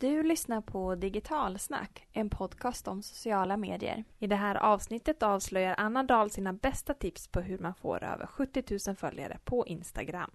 Du 0.00 0.22
lyssnar 0.22 0.60
på 0.60 0.94
Digitalsnack, 0.94 2.06
en 2.12 2.30
podcast 2.30 2.88
om 2.88 3.02
sociala 3.02 3.56
medier. 3.56 4.04
I 4.18 4.26
det 4.26 4.36
här 4.36 4.54
avsnittet 4.54 5.22
avslöjar 5.22 5.74
Anna 5.78 6.02
Dahl 6.02 6.30
sina 6.30 6.52
bästa 6.52 6.94
tips 6.94 7.28
på 7.28 7.40
hur 7.40 7.58
man 7.58 7.74
får 7.74 8.04
över 8.04 8.26
70 8.26 8.78
000 8.88 8.96
följare 8.96 9.38
på 9.44 9.66
Instagram. 9.66 10.30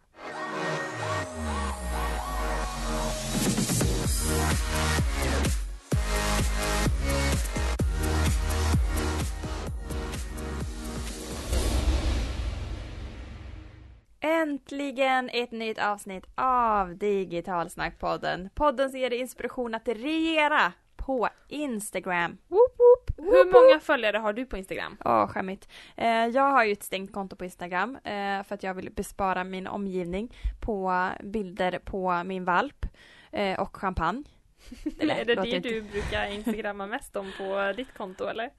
Äntligen 14.25 15.29
ett 15.33 15.51
nytt 15.51 15.79
avsnitt 15.79 16.25
av 16.35 16.97
Digitalsnackpodden. 16.97 18.49
Podden 18.55 18.89
som 18.89 18.99
ger 18.99 19.09
dig 19.09 19.19
inspiration 19.19 19.75
att 19.75 19.87
regera 19.87 20.73
på 20.95 21.29
Instagram. 21.47 22.37
Woop, 22.47 22.75
woop, 22.77 23.17
Hur 23.17 23.45
många 23.45 23.79
följare 23.79 24.17
har 24.17 24.33
du 24.33 24.45
på 24.45 24.57
Instagram? 24.57 24.97
Åh, 25.05 25.27
skämmigt. 25.27 25.69
Eh, 25.97 26.07
jag 26.07 26.51
har 26.51 26.63
ju 26.63 26.71
ett 26.71 26.83
stängt 26.83 27.13
konto 27.13 27.35
på 27.35 27.45
Instagram 27.45 27.95
eh, 27.95 28.43
för 28.43 28.53
att 28.53 28.63
jag 28.63 28.73
vill 28.73 28.91
bespara 28.91 29.43
min 29.43 29.67
omgivning 29.67 30.35
på 30.61 31.09
bilder 31.23 31.79
på 31.79 32.23
min 32.25 32.45
valp 32.45 32.85
eh, 33.31 33.59
och 33.59 33.75
champagne. 33.77 34.23
Eller 34.99 35.15
är 35.15 35.25
det 35.25 35.35
det 35.35 35.59
du 35.59 35.81
brukar 35.81 36.25
instagramma 36.25 36.87
mest 36.87 37.15
om 37.15 37.31
på 37.37 37.73
ditt 37.75 37.93
konto 37.97 38.25
eller? 38.25 38.49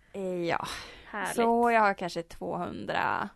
Ja, 0.49 0.67
Härligt. 1.07 1.35
så 1.35 1.71
jag 1.71 1.81
har 1.81 1.95
kanske 1.95 2.23
200. 2.23 3.29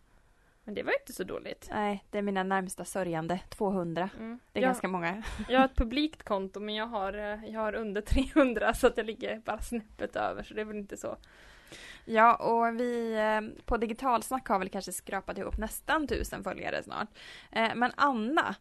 Men 0.68 0.74
det 0.74 0.82
var 0.82 0.92
inte 1.00 1.12
så 1.12 1.24
dåligt. 1.24 1.68
Nej, 1.70 2.04
det 2.10 2.18
är 2.18 2.22
mina 2.22 2.42
närmsta 2.42 2.84
sörjande. 2.84 3.40
200. 3.48 4.10
Mm. 4.16 4.38
Det 4.52 4.58
är 4.58 4.62
jag, 4.62 4.68
ganska 4.68 4.88
många. 4.88 5.22
jag 5.48 5.58
har 5.58 5.64
ett 5.64 5.76
publikt 5.76 6.22
konto 6.22 6.60
men 6.60 6.74
jag 6.74 6.86
har, 6.86 7.12
eh, 7.12 7.44
jag 7.44 7.60
har 7.60 7.74
under 7.74 8.00
300 8.00 8.74
så 8.74 8.86
att 8.86 8.96
jag 8.96 9.06
ligger 9.06 9.38
bara 9.38 9.58
snäppet 9.58 10.16
över 10.16 10.42
så 10.42 10.54
det 10.54 10.60
är 10.60 10.64
väl 10.64 10.76
inte 10.76 10.96
så. 10.96 11.16
Ja, 12.04 12.34
och 12.34 12.80
vi 12.80 13.14
eh, 13.14 13.64
på 13.64 13.76
Digitalsnack 13.76 14.48
har 14.48 14.58
väl 14.58 14.68
kanske 14.68 14.92
skrapat 14.92 15.38
ihop 15.38 15.58
nästan 15.58 16.06
tusen 16.06 16.44
följare 16.44 16.82
snart. 16.82 17.08
Eh, 17.52 17.74
men 17.74 17.92
Anna, 17.96 18.54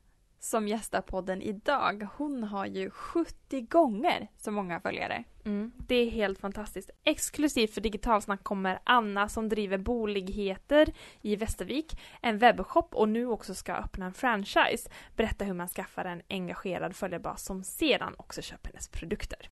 som 0.49 0.67
gästar 0.67 1.01
podden 1.01 1.41
idag, 1.41 2.07
hon 2.17 2.43
har 2.43 2.65
ju 2.65 2.89
70 2.89 3.61
gånger 3.61 4.27
så 4.37 4.51
många 4.51 4.79
följare. 4.79 5.23
Mm. 5.45 5.71
Det 5.87 5.95
är 5.95 6.09
helt 6.09 6.39
fantastiskt. 6.39 6.89
Exklusivt 7.03 7.73
för 7.73 7.81
Digitalsnack 7.81 8.43
kommer 8.43 8.79
Anna 8.83 9.29
som 9.29 9.49
driver 9.49 9.77
Boligheter 9.77 10.93
i 11.21 11.35
Västervik, 11.35 11.99
en 12.21 12.37
webbshop 12.37 12.95
och 12.95 13.09
nu 13.09 13.27
också 13.27 13.53
ska 13.53 13.73
öppna 13.73 14.05
en 14.05 14.13
franchise, 14.13 14.89
berätta 15.15 15.45
hur 15.45 15.53
man 15.53 15.67
skaffar 15.67 16.05
en 16.05 16.21
engagerad 16.29 16.95
följarbas 16.95 17.45
som 17.45 17.63
sedan 17.63 18.13
också 18.17 18.41
köper 18.41 18.69
hennes 18.69 18.89
produkter. 18.89 19.49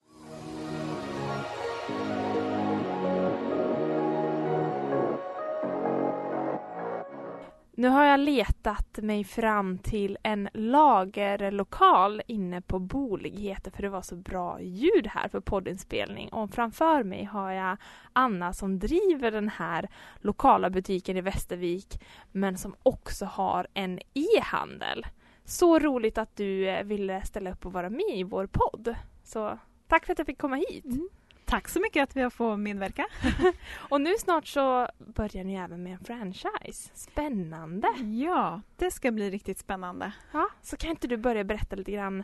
Nu 7.78 7.88
har 7.88 8.06
jag 8.06 8.20
letat 8.20 8.98
mig 8.98 9.24
fram 9.24 9.78
till 9.78 10.18
en 10.24 10.50
lagerlokal 10.54 12.22
inne 12.28 12.62
på 12.62 12.80
Boligheter 12.80 13.72
för 13.72 13.82
det 13.82 13.90
var 13.90 14.02
så 14.02 14.16
bra 14.16 14.62
ljud 14.62 15.08
här 15.08 15.28
för 15.28 15.40
poddinspelning 15.40 16.30
och 16.30 16.52
framför 16.52 17.04
mig 17.04 17.24
har 17.24 17.52
jag 17.52 17.78
Anna 18.14 18.54
som 18.54 18.80
driver 18.80 19.32
den 19.32 19.50
här 19.50 19.90
lokala 20.18 20.70
butiken 20.70 21.18
i 21.18 21.22
Västervik 21.22 22.04
men 22.32 22.58
som 22.58 22.76
också 22.84 23.26
har 23.26 23.68
en 23.74 24.00
e-handel. 24.14 25.06
Så 25.46 25.80
roligt 25.80 26.18
att 26.18 26.36
du 26.36 26.70
eh, 26.70 26.84
ville 26.84 27.26
ställa 27.26 27.52
upp 27.52 27.66
och 27.66 27.74
vara 27.74 27.90
med 27.90 28.16
i 28.18 28.24
vår 28.24 28.48
podd. 28.52 28.96
Så 29.24 29.60
tack 29.88 30.06
för 30.06 30.12
att 30.12 30.20
jag 30.20 30.26
fick 30.26 30.42
komma 30.42 30.56
hit. 30.56 30.86
Mm. 30.86 31.10
Tack 31.46 31.70
så 31.70 31.80
mycket 31.80 32.04
att 32.04 32.16
vi 32.16 32.22
har 32.22 32.30
fått 32.30 32.60
medverka. 32.60 33.06
Och 33.90 34.02
nu 34.02 34.14
snart 34.20 34.48
så 34.48 34.88
börjar 34.98 35.44
ni 35.44 35.56
även 35.56 35.84
med 35.84 35.94
en 35.94 36.04
franchise. 36.04 36.90
Spännande! 36.94 37.88
Ja, 38.24 38.62
det 38.76 38.92
ska 38.92 39.12
bli 39.12 39.30
riktigt 39.30 39.60
spännande. 39.60 40.12
Ja, 40.32 40.48
så 40.62 40.78
kan 40.78 40.90
inte 40.90 41.08
du 41.08 41.18
börja 41.18 41.44
berätta 41.44 41.76
lite 41.76 41.92
grann 41.92 42.24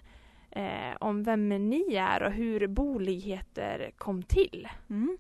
eh, 0.52 0.96
om 1.00 1.24
vem 1.24 1.50
ni 1.50 1.96
är 1.96 2.24
och 2.24 2.32
hur 2.32 2.68
Boligheter 2.68 3.92
kom 3.98 4.24
till? 4.24 4.68
Mm. 4.90 5.18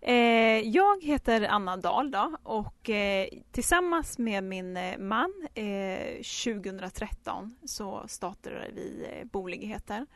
Eh, 0.00 0.68
jag 0.68 1.04
heter 1.04 1.42
Anna 1.42 1.76
Dahl 1.76 2.10
då, 2.10 2.36
och 2.42 2.90
eh, 2.90 3.28
tillsammans 3.52 4.18
med 4.18 4.44
min 4.44 4.76
eh, 4.76 4.98
man 4.98 5.32
eh, 5.54 6.22
2013 6.44 7.56
så 7.64 8.04
startade 8.08 8.70
vi 8.74 9.06
eh, 9.12 9.24
Boligheter. 9.24 10.06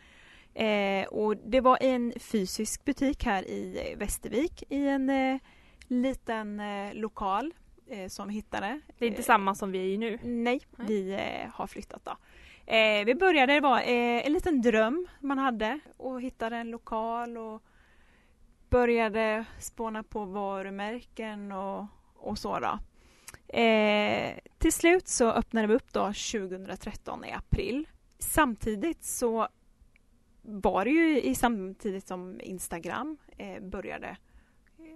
Eh, 0.54 1.06
och 1.06 1.36
det 1.36 1.60
var 1.60 1.78
en 1.80 2.12
fysisk 2.20 2.84
butik 2.84 3.24
här 3.24 3.48
i 3.48 3.92
eh, 3.92 3.98
Västervik 3.98 4.62
i 4.68 4.88
en 4.88 5.10
eh, 5.10 5.38
liten 5.86 6.60
eh, 6.60 6.94
lokal 6.94 7.54
eh, 7.88 8.08
som 8.08 8.28
vi 8.28 8.34
hittade. 8.34 8.80
Det 8.98 9.04
är 9.04 9.08
inte 9.08 9.22
samma 9.22 9.54
som 9.54 9.72
vi 9.72 9.78
är 9.78 9.94
i 9.94 9.96
nu. 9.96 10.18
Nej, 10.22 10.60
Nej. 10.76 10.86
vi 10.86 11.12
eh, 11.12 11.50
har 11.54 11.66
flyttat 11.66 12.04
då. 12.04 12.16
Vi 13.06 13.14
började, 13.14 13.52
det 13.52 13.60
var 13.60 13.80
en 13.80 14.32
liten 14.32 14.62
dröm 14.62 15.06
man 15.20 15.38
hade 15.38 15.80
och 15.96 16.22
hittade 16.22 16.56
en 16.56 16.70
lokal 16.70 17.38
och 17.38 17.62
började 18.70 19.44
spåna 19.58 20.02
på 20.02 20.24
varumärken 20.24 21.52
och, 21.52 21.86
och 22.16 22.38
så 22.38 22.58
då. 22.60 22.78
Till 24.58 24.72
slut 24.72 25.08
så 25.08 25.30
öppnade 25.30 25.66
vi 25.66 25.74
upp 25.74 25.92
då 25.92 26.00
2013 26.06 27.24
i 27.24 27.32
april. 27.32 27.88
Samtidigt 28.18 29.04
så 29.04 29.48
var 30.42 30.84
det 30.84 30.90
ju 30.90 31.20
i 31.20 31.34
samtidigt 31.34 32.08
som 32.08 32.40
Instagram 32.40 33.16
eh, 33.38 33.62
började 33.62 34.06
eh, 34.78 34.86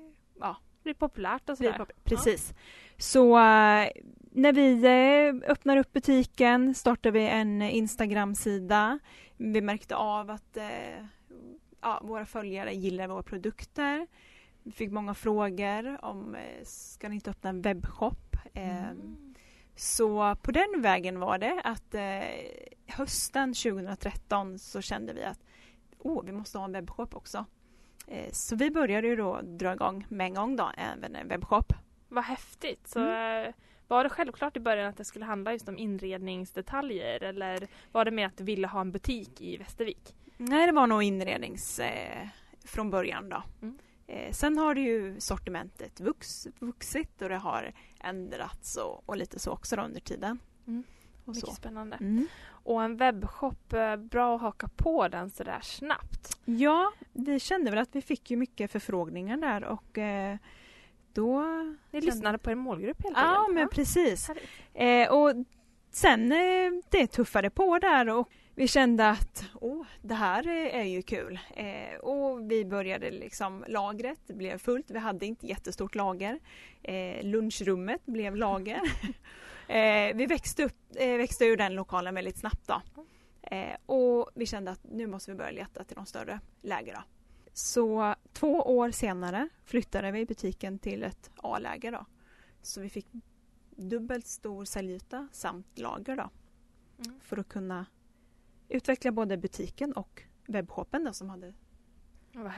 ja, 0.40 0.56
är 0.84 0.94
populärt 0.94 1.50
och 1.50 1.56
sådär. 1.56 1.86
Precis. 2.04 2.54
Så 2.96 3.36
eh, 3.36 3.88
när 4.32 4.52
vi 4.52 4.84
eh, 4.84 5.50
öppnar 5.50 5.76
upp 5.76 5.92
butiken 5.92 6.74
startar 6.74 7.10
vi 7.10 7.28
en 7.28 7.62
Instagram-sida. 7.62 8.98
Vi 9.36 9.60
märkte 9.60 9.96
av 9.96 10.30
att 10.30 10.56
ja, 11.80 12.00
våra 12.04 12.26
följare 12.26 12.72
gillar 12.74 13.08
våra 13.08 13.22
produkter. 13.22 14.06
Vi 14.62 14.72
fick 14.72 14.90
många 14.90 15.14
frågor 15.14 16.04
om 16.04 16.36
ska 16.64 17.08
ni 17.08 17.14
inte 17.14 17.30
öppna 17.30 17.50
en 17.50 17.62
webbshop? 17.62 18.36
Eh, 18.54 18.90
Mm. 18.90 19.25
Så 19.76 20.36
på 20.42 20.50
den 20.52 20.82
vägen 20.82 21.20
var 21.20 21.38
det 21.38 21.60
att 21.64 21.94
eh, 21.94 22.94
hösten 22.96 23.54
2013 23.54 24.58
så 24.58 24.80
kände 24.80 25.12
vi 25.12 25.24
att 25.24 25.40
oh, 25.98 26.24
vi 26.24 26.32
måste 26.32 26.58
ha 26.58 26.64
en 26.64 26.72
webbshop 26.72 27.16
också. 27.16 27.44
Eh, 28.06 28.30
så 28.32 28.56
vi 28.56 28.70
började 28.70 29.06
ju 29.08 29.16
då 29.16 29.40
dra 29.42 29.72
igång 29.72 30.06
med 30.08 30.26
en 30.26 30.34
gång 30.34 30.56
då 30.56 30.70
även 30.76 31.16
en 31.16 31.28
webbshop. 31.28 31.72
Vad 32.08 32.24
häftigt! 32.24 32.88
Så 32.88 33.00
Mm. 33.00 33.46
eh, 33.46 33.54
var 33.88 34.04
det 34.04 34.10
självklart 34.10 34.56
i 34.56 34.60
början 34.60 34.88
att 34.88 34.96
det 34.96 35.04
skulle 35.04 35.24
handla 35.24 35.52
just 35.52 35.68
om 35.68 35.78
inredningsdetaljer 35.78 37.22
eller 37.22 37.68
var 37.92 38.04
det 38.04 38.10
mer 38.10 38.26
att 38.26 38.36
du 38.36 38.44
ville 38.44 38.66
ha 38.66 38.80
en 38.80 38.92
butik 38.92 39.40
i 39.40 39.56
Västervik? 39.56 40.14
Nej, 40.36 40.66
det 40.66 40.72
var 40.72 40.86
nog 40.86 41.02
inrednings 41.02 41.78
eh, 41.78 42.28
från 42.64 42.90
början 42.90 43.28
då. 43.28 43.42
Mm. 43.62 43.78
Eh, 44.06 44.32
sen 44.32 44.58
har 44.58 44.74
det 44.74 44.80
ju 44.80 45.20
sortimentet 45.20 46.00
vux, 46.00 46.46
vuxit 46.58 47.22
och 47.22 47.28
det 47.28 47.36
har 47.36 47.72
ändrats 48.00 48.76
och, 48.76 49.02
och 49.08 49.16
lite 49.16 49.38
så 49.38 49.50
också 49.52 49.76
under 49.76 50.00
tiden. 50.00 50.38
Mm. 50.66 50.84
Och 51.24 51.34
Mycket 51.34 51.48
så. 51.48 51.54
spännande. 51.54 51.96
Mm. 51.96 52.26
Och 52.48 52.82
en 52.82 52.96
webbshop, 52.96 53.72
eh, 53.72 53.96
bra 53.96 54.34
att 54.36 54.40
haka 54.40 54.68
på 54.68 55.08
den 55.08 55.30
sådär 55.30 55.60
snabbt. 55.62 56.38
Ja, 56.44 56.92
vi 57.12 57.40
kände 57.40 57.70
väl 57.70 57.78
att 57.80 57.96
vi 57.96 58.02
fick 58.02 58.30
ju 58.30 58.36
mycket 58.36 58.70
förfrågningar 58.70 59.36
där 59.36 59.64
och 59.64 59.98
eh, 59.98 60.36
då... 61.12 61.42
Ni 61.90 62.00
lyssnade 62.00 62.38
på 62.38 62.50
er 62.50 62.54
målgrupp 62.54 63.02
helt 63.04 63.16
Ja, 63.16 63.38
enkelt. 63.38 63.54
men 63.54 63.68
precis. 63.68 64.30
Eh, 64.74 65.10
och 65.12 65.32
sen 65.90 66.32
eh, 66.32 66.72
det 66.90 67.06
tuffade 67.06 67.50
på 67.50 67.78
där 67.78 68.08
och 68.08 68.30
vi 68.58 68.68
kände 68.68 69.10
att 69.10 69.44
åh, 69.54 69.86
det 70.02 70.14
här 70.14 70.48
är, 70.48 70.84
ju 70.84 71.02
kul. 71.02 71.38
Eh, 71.56 71.98
och 72.00 72.50
vi 72.50 72.64
började 72.64 73.10
liksom, 73.10 73.64
lagret 73.68 74.26
blev 74.26 74.58
fullt. 74.58 74.90
Vi 74.90 74.98
hade 74.98 75.26
inte 75.26 75.46
jättestort 75.46 75.94
lager. 75.94 76.40
Eh, 76.82 77.24
lunchrummet 77.24 78.06
blev 78.06 78.36
lager. 78.36 78.80
eh, 79.68 80.16
vi 80.16 80.26
växte, 80.26 80.64
upp, 80.64 80.76
eh, 80.94 81.16
växte 81.16 81.44
ur 81.44 81.56
den 81.56 81.74
lokalen 81.74 82.14
väldigt 82.14 82.38
snabbt 82.38 82.66
då. 82.66 82.82
Eh, 83.42 83.76
och 83.86 84.30
vi 84.34 84.46
kände 84.46 84.70
att 84.70 84.84
nu 84.84 85.06
måste 85.06 85.30
vi 85.30 85.36
börja 85.36 85.50
leta 85.50 85.84
till 85.84 85.96
de 85.96 86.06
större 86.06 86.40
läger 86.62 86.94
då. 86.94 87.02
Så 87.52 88.14
två 88.32 88.60
år 88.60 88.90
senare 88.90 89.48
flyttade 89.64 90.10
vi 90.10 90.26
butiken 90.26 90.78
till 90.78 91.02
ett 91.02 91.30
A-läger 91.36 91.92
då. 91.92 92.06
Så 92.62 92.80
vi 92.80 92.90
fick 92.90 93.06
dubbelt 93.76 94.26
stor 94.26 94.64
säljyta 94.64 95.28
samt 95.32 95.78
lager 95.78 96.16
då. 96.16 96.30
Mm. 97.04 97.20
För 97.20 97.36
att 97.36 97.48
kunna 97.48 97.86
utveckla 98.68 99.12
både 99.12 99.36
butiken 99.36 99.92
och 99.92 100.22
webbshoppen 100.46 101.04
då 101.04 101.12
som 101.12 101.30
hade 101.30 101.54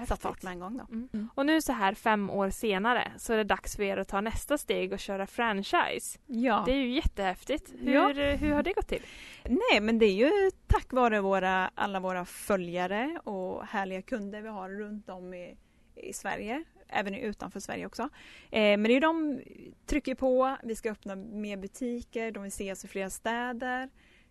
satt 0.06 0.20
fart 0.20 0.42
med 0.42 0.52
en 0.52 0.58
gång 0.60 0.76
då. 0.76 0.86
Mm. 0.92 1.28
Och 1.34 1.46
nu 1.46 1.60
så 1.60 1.72
här 1.72 1.94
fem 1.94 2.30
år 2.30 2.50
senare 2.50 3.12
så 3.18 3.32
är 3.32 3.36
det 3.36 3.44
dags 3.44 3.76
för 3.76 3.82
er 3.82 3.96
att 3.96 4.08
ta 4.08 4.20
nästa 4.20 4.58
steg 4.58 4.92
och 4.92 4.98
köra 4.98 5.26
franchise. 5.26 6.18
Ja. 6.26 6.62
Det 6.66 6.72
är 6.72 6.76
ju 6.76 6.94
jättehäftigt. 6.94 7.74
Hur, 7.78 7.92
Ja. 7.92 8.08
hur 8.36 8.52
har 8.52 8.62
det 8.62 8.72
gått 8.72 8.88
till? 8.88 9.02
Nej, 9.44 9.80
men 9.80 9.98
det 9.98 10.06
är 10.06 10.14
ju 10.14 10.50
tack 10.66 10.92
vare 10.92 11.20
våra, 11.20 11.70
alla 11.74 12.00
våra 12.00 12.24
följare 12.24 13.20
och 13.24 13.66
härliga 13.66 14.02
kunder 14.02 14.42
vi 14.42 14.48
har 14.48 14.70
runt 14.70 15.08
om 15.08 15.34
i, 15.34 15.56
i 15.94 16.12
Sverige, 16.12 16.64
även 16.88 17.14
utanför 17.14 17.60
Sverige 17.60 17.86
också. 17.86 18.02
Eh, 18.50 18.60
men 18.60 18.82
det 18.82 18.90
är 18.90 18.94
ju 18.94 19.00
de 19.00 19.40
trycker 19.86 20.14
på, 20.14 20.56
vi 20.62 20.76
ska 20.76 20.90
öppna 20.90 21.16
mer 21.16 21.56
butiker, 21.56 22.30
de 22.30 22.42
vill 22.42 22.52
se 22.52 22.72
oss 22.72 22.84
i 22.84 22.88
flera 22.88 23.10
städer. 23.10 23.88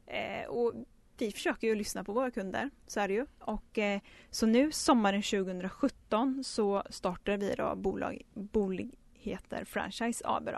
Eh, 0.07 0.47
och 0.49 0.73
vi 1.17 1.31
försöker 1.31 1.67
ju 1.67 1.75
lyssna 1.75 2.03
på 2.03 2.13
våra 2.13 2.31
kunder, 2.31 2.69
så 2.87 2.99
är 2.99 3.07
det 3.07 3.13
ju. 3.13 3.25
Och, 3.39 3.77
eh, 3.77 3.99
så 4.29 4.45
nu 4.45 4.71
sommaren 4.71 5.21
2017 5.21 6.43
så 6.43 6.83
startar 6.89 7.37
vi 7.37 7.55
då 7.55 7.75
bolag, 7.75 8.21
bolag 8.33 8.91
heter 9.13 9.65
Franchise 9.65 10.23
AB. 10.27 10.49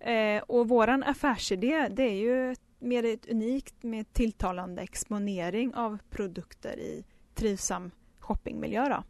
Eh, 0.00 0.42
och 0.42 0.68
våran 0.68 1.02
affärsidé 1.02 1.88
det 1.88 2.02
är 2.02 2.14
ju 2.14 2.54
med 2.78 3.04
ett 3.04 3.26
unikt 3.26 3.82
med 3.82 4.12
tilltalande 4.12 4.82
exponering 4.82 5.74
av 5.74 5.98
produkter 6.10 6.78
i 6.78 7.04
trivsam 7.34 7.90
shoppingmiljö. 8.18 8.88
Då. 8.88 9.04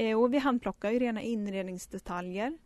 Eh, 0.00 0.20
och 0.20 0.34
vi 0.34 0.38
handplockar 0.38 0.90
ju 0.90 0.98
rena 0.98 1.22
inredningsdetaljer 1.22 2.58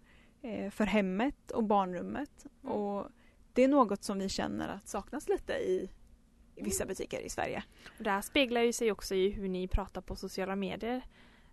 eh, 0.42 0.70
för 0.70 0.84
hemmet 0.84 1.50
och 1.50 1.64
barnrummet. 1.64 2.46
Mm. 2.62 2.74
Och 2.74 3.06
det 3.52 3.62
är 3.62 3.68
något 3.68 4.04
som 4.04 4.18
vi 4.18 4.28
känner 4.28 4.68
att 4.68 4.88
saknas 4.88 5.28
lite 5.28 5.52
i, 5.52 5.90
i 6.54 6.62
vissa 6.62 6.86
butiker 6.86 7.20
i 7.20 7.28
Sverige. 7.28 7.64
Och 7.98 8.04
det 8.04 8.10
här 8.10 8.20
speglar 8.20 8.60
ju 8.60 8.72
sig 8.72 8.92
också 8.92 9.14
i 9.14 9.30
hur 9.30 9.48
ni 9.48 9.68
pratar 9.68 10.00
på 10.00 10.16
sociala 10.16 10.56
medier. 10.56 11.02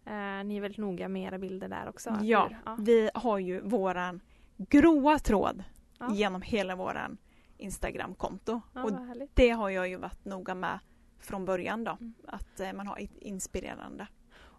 Eh, 0.06 0.44
ni 0.46 0.58
är 0.58 0.62
väldigt 0.62 0.78
noga 0.78 1.08
med 1.08 1.24
era 1.24 1.38
bilder 1.38 1.68
där 1.68 1.90
också. 1.90 2.18
Ja, 2.22 2.50
ja. 2.66 2.78
vi 2.80 3.10
har 3.14 3.40
ju 3.40 3.62
våran 3.62 4.22
gråa 4.58 5.20
tråd 5.20 5.64
Ja. 6.00 6.14
genom 6.14 6.42
hela 6.42 6.76
våran 6.76 7.18
Instagramkonto. 7.58 8.62
ja 8.74 8.84
och 8.84 8.92
det 9.34 9.50
har 9.50 9.70
jag 9.70 9.90
ju 9.90 9.98
varit 9.98 10.26
noga 10.26 10.56
med 10.56 10.80
från 11.20 11.46
början 11.46 11.84
då. 11.84 11.92
Mm. 11.92 12.14
Att 12.28 12.60
eh, 12.60 12.74
man 12.74 12.88
har 12.88 12.98
ett 12.98 13.18
inspirerande. 13.18 14.08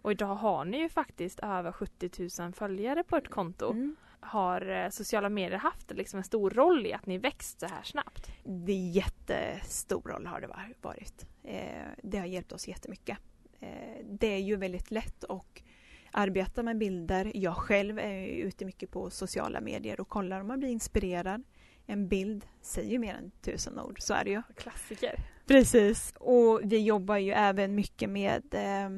Och 0.01 0.11
idag 0.11 0.35
har 0.35 0.65
ni 0.65 0.77
ju 0.77 0.89
faktiskt 0.89 1.39
över 1.39 1.71
70 1.71 2.41
000 2.41 2.53
följare 2.53 3.03
på 3.03 3.15
ert 3.17 3.27
konto. 3.29 3.71
Mm. 3.71 3.95
Har 4.21 4.69
eh, 4.69 4.89
sociala 4.89 5.29
medier 5.29 5.57
haft 5.59 5.91
liksom 5.91 6.17
en 6.17 6.23
stor 6.23 6.49
roll 6.49 6.85
i 6.85 6.93
att 6.93 7.05
ni 7.05 7.17
växt 7.17 7.59
så 7.59 7.65
här 7.65 7.83
snabbt? 7.83 8.31
Det 8.43 8.71
är 8.71 8.89
jättestor 8.91 10.01
roll 10.01 10.25
har 10.25 10.41
det 10.41 10.47
va- 10.47 10.69
varit. 10.81 11.25
Eh, 11.43 11.87
det 12.03 12.17
har 12.17 12.25
hjälpt 12.25 12.51
oss 12.51 12.67
jättemycket. 12.67 13.17
Eh, 13.59 14.05
det 14.11 14.27
är 14.27 14.39
ju 14.39 14.55
väldigt 14.55 14.91
lätt 14.91 15.23
att 15.23 15.63
arbeta 16.11 16.63
med 16.63 16.77
bilder. 16.77 17.31
Jag 17.35 17.55
själv 17.57 17.99
är 17.99 18.25
ute 18.27 18.65
mycket 18.65 18.91
på 18.91 19.09
sociala 19.09 19.61
medier 19.61 19.99
och 20.01 20.09
kollar 20.09 20.41
om 20.41 20.47
man 20.47 20.59
blir 20.59 20.69
inspirerad. 20.69 21.43
En 21.85 22.07
bild 22.07 22.45
säger 22.61 22.91
ju 22.91 22.99
mer 22.99 23.13
än 23.15 23.31
tusen 23.41 23.79
ord, 23.79 24.01
så 24.01 24.13
är 24.13 24.23
det 24.23 24.29
ju. 24.31 24.41
Klassiker. 24.57 25.15
Precis. 25.47 26.13
Och 26.19 26.61
vi 26.63 26.79
jobbar 26.83 27.17
ju 27.17 27.31
även 27.31 27.75
mycket 27.75 28.09
med 28.09 28.43
eh, 28.53 28.89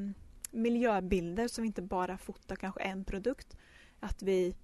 miljöbilder 0.52 1.48
så 1.48 1.62
vi 1.62 1.68
inte 1.68 1.82
bara 1.82 2.18
fotar 2.18 2.56
kanske 2.56 2.82
en 2.82 3.06
produkt. 3.06 3.58
Att 4.00 4.22
vi 4.22 4.56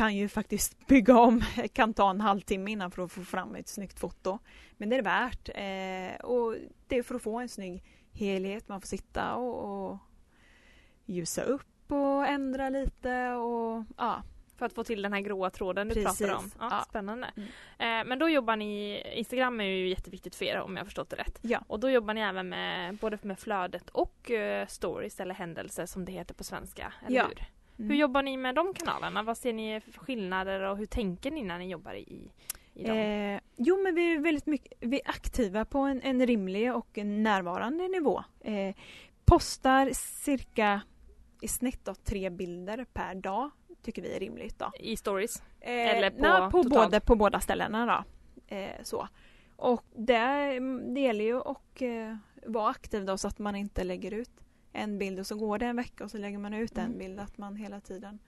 kan 0.00 0.16
ju 0.16 0.28
faktiskt 0.28 0.78
bygga 0.86 1.18
om, 1.18 1.42
kan 1.72 1.94
ta 1.94 2.10
en 2.10 2.20
halvtimme 2.20 2.70
innan 2.70 2.90
för 2.90 3.02
att 3.04 3.12
få 3.12 3.22
fram 3.22 3.54
ett 3.54 3.68
snyggt 3.68 4.00
foto. 4.00 4.38
Men 4.76 4.88
det 4.88 4.96
är 4.96 5.02
det 5.02 5.08
värt. 5.10 5.48
Eh, 5.48 6.24
och 6.26 6.56
det 6.88 6.98
är 6.98 7.02
för 7.02 7.14
att 7.14 7.22
få 7.22 7.38
en 7.38 7.48
snygg 7.48 7.84
helhet. 8.12 8.68
Man 8.68 8.80
får 8.80 8.88
sitta 8.88 9.34
och, 9.34 9.90
och 9.90 9.98
ljusa 11.06 11.42
upp 11.42 11.92
och 11.92 12.26
ändra 12.26 12.68
lite 12.68 13.28
och 13.28 13.84
ja. 13.96 14.22
För 14.56 14.66
att 14.66 14.72
få 14.72 14.84
till 14.84 15.02
den 15.02 15.12
här 15.12 15.20
gråa 15.20 15.50
tråden 15.50 15.88
du 15.88 15.94
Precis. 15.94 16.18
pratar 16.18 16.34
om. 16.34 16.50
Ja, 16.58 16.68
Ja. 16.70 16.84
Spännande. 16.88 17.30
Mm. 17.36 17.48
Eh, 17.78 18.08
men 18.08 18.18
då 18.18 18.28
jobbar 18.28 18.56
ni, 18.56 19.02
Instagram 19.14 19.60
är 19.60 19.64
ju 19.64 19.88
jätteviktigt 19.88 20.34
för 20.34 20.44
er 20.44 20.60
om 20.60 20.76
jag 20.76 20.86
förstått 20.86 21.10
det 21.10 21.16
rätt. 21.16 21.38
Ja. 21.42 21.62
Och 21.66 21.80
då 21.80 21.90
jobbar 21.90 22.14
ni 22.14 22.20
även 22.20 22.48
med 22.48 22.96
både 22.96 23.18
med 23.22 23.38
flödet 23.38 23.90
och 23.90 24.30
eh, 24.30 24.66
stories 24.66 25.20
eller 25.20 25.34
händelser 25.34 25.86
som 25.86 26.04
det 26.04 26.12
heter 26.12 26.34
på 26.34 26.44
svenska. 26.44 26.92
Eller 27.06 27.16
Ja. 27.16 27.26
hur? 27.26 27.44
Mm. 27.80 27.90
hur 27.90 27.96
jobbar 27.96 28.22
ni 28.22 28.36
med 28.36 28.54
de 28.54 28.74
kanalerna? 28.74 29.22
Vad 29.22 29.38
ser 29.38 29.52
ni 29.52 29.80
för 29.80 29.92
skillnader 29.92 30.60
och 30.60 30.76
hur 30.76 30.86
tänker 30.86 31.30
ni 31.30 31.42
när 31.42 31.58
ni 31.58 31.70
jobbar 31.70 31.94
i, 31.94 32.30
i 32.74 32.84
dem? 32.84 32.96
Eh, 32.96 33.40
jo 33.56 33.82
men 33.82 33.94
vi 33.94 34.14
är 34.14 34.18
väldigt 34.18 34.46
mycket 34.46 34.72
vi 34.80 35.00
är 35.00 35.10
aktiva 35.10 35.64
på 35.64 35.78
en, 35.78 36.02
en 36.02 36.26
rimlig 36.26 36.74
och 36.74 36.98
en 36.98 37.22
närvarande 37.22 37.88
nivå. 37.88 38.24
Eh, 38.40 38.74
postar 39.24 39.90
cirka 39.94 40.80
i 41.40 41.48
snitt 41.48 41.84
då, 41.84 41.94
tre 41.94 42.30
bilder 42.30 42.86
per 42.92 43.14
dag 43.14 43.50
tycker 43.82 44.02
vi 44.02 44.16
är 44.16 44.20
rimligt. 44.20 44.58
Då. 44.58 44.72
I 44.78 44.96
stories? 44.96 45.42
Eh, 45.60 45.96
Eller 45.96 46.10
på 46.10 46.22
nej, 46.22 46.50
på, 46.50 46.62
både, 46.62 47.00
på 47.00 47.16
båda 47.16 47.40
ställena. 47.40 47.86
Då. 47.86 48.04
Eh, 48.56 48.82
så. 48.82 49.08
Och 49.56 49.84
det, 49.96 50.58
det 50.94 51.00
gäller 51.00 51.24
ju 51.24 51.40
att 51.40 51.82
eh, 51.82 52.16
vara 52.46 52.70
aktiv 52.70 53.04
då 53.04 53.16
så 53.16 53.28
att 53.28 53.38
man 53.38 53.56
inte 53.56 53.84
lägger 53.84 54.14
ut 54.14 54.30
en 54.72 54.98
bild 54.98 55.18
och 55.20 55.26
så 55.26 55.36
går 55.36 55.58
det 55.58 55.66
en 55.66 55.76
vecka 55.76 56.04
och 56.04 56.10
så 56.10 56.18
lägger 56.18 56.38
man 56.38 56.54
ut 56.54 56.78
en 56.78 56.84
Mm. 56.86 56.98
bild. 56.98 57.20
Att 57.20 57.38
man 57.38 57.56
hela 57.56 57.80
tiden, 57.80 58.18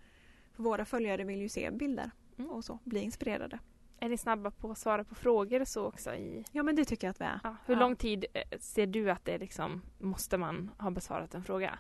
för 0.53 0.63
våra 0.63 0.85
följare 0.85 1.25
vill 1.25 1.41
ju 1.41 1.49
se 1.49 1.71
bilder 1.71 2.11
Mm. 2.39 2.51
och 2.51 2.65
så, 2.65 2.79
bli 2.85 3.01
inspirerade. 3.01 3.59
Är 4.01 4.09
ni 4.09 4.19
snabba 4.19 4.51
på 4.51 4.71
att 4.71 4.79
svara 4.79 5.05
på 5.05 5.15
frågor 5.15 5.65
så 5.65 5.85
också? 5.87 6.15
I, 6.15 6.45
Ja 6.53 6.63
men 6.63 6.77
det 6.77 6.85
tycker 6.85 7.07
jag 7.07 7.11
att 7.11 7.21
vi 7.21 7.25
är. 7.25 7.41
ja, 7.43 7.57
hur 7.67 7.75
Ja. 7.75 7.81
lång 7.81 7.97
tid 7.97 8.25
eh, 8.35 8.59
ser 8.59 8.87
du 8.87 9.11
att 9.11 9.25
det 9.25 9.39
liksom 9.39 9.83
måste 9.99 10.39
man 10.39 10.71
ha 10.79 10.91
besvarat 10.91 11.35
en 11.35 11.45
fråga? 11.45 11.79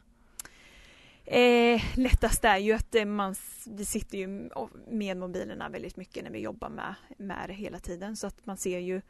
Eh, 1.25 1.83
lättast 1.97 2.45
är 2.45 2.57
ju 2.59 2.73
att 2.73 2.95
eh, 2.95 3.05
man, 3.05 3.35
vi 3.71 3.85
sitter 3.85 4.19
ju 4.19 4.51
med 4.89 5.17
mobilerna 5.17 5.69
väldigt 5.69 5.97
mycket 5.97 6.25
när 6.25 6.31
vi 6.31 6.39
jobbar 6.41 6.69
med, 6.69 6.95
med 7.19 7.45
det 7.49 7.55
hela 7.55 7.79
tiden 7.79 8.17
så 8.17 8.27
att 8.27 8.47
man 8.47 8.57
ser 8.57 8.79
ju 8.79 9.03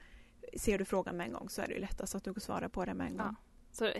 Ser 0.57 0.79
du 0.79 0.85
frågan 0.85 1.17
med 1.17 1.27
en 1.27 1.33
gång 1.33 1.49
så 1.49 1.63
är 1.63 1.67
det 1.69 1.75
ju 1.75 1.81
lättast 1.81 2.15
att 2.15 2.25
du 2.25 2.35
kan 2.35 2.41
svara 2.41 2.69
på 2.69 2.85
det 2.85 2.95
med 2.95 3.07
en 3.07 3.17
gång. 3.17 3.27
Ja. 3.27 3.35
Så 3.73 3.93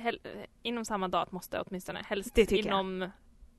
inom 0.63 0.85
samma 0.85 1.09
dag 1.09 1.29
måste 1.33 1.61
åtminstone 1.61 2.03
helst 2.07 2.35
tycker 2.35 2.57
jag. 2.57 2.65
inom 2.67 3.11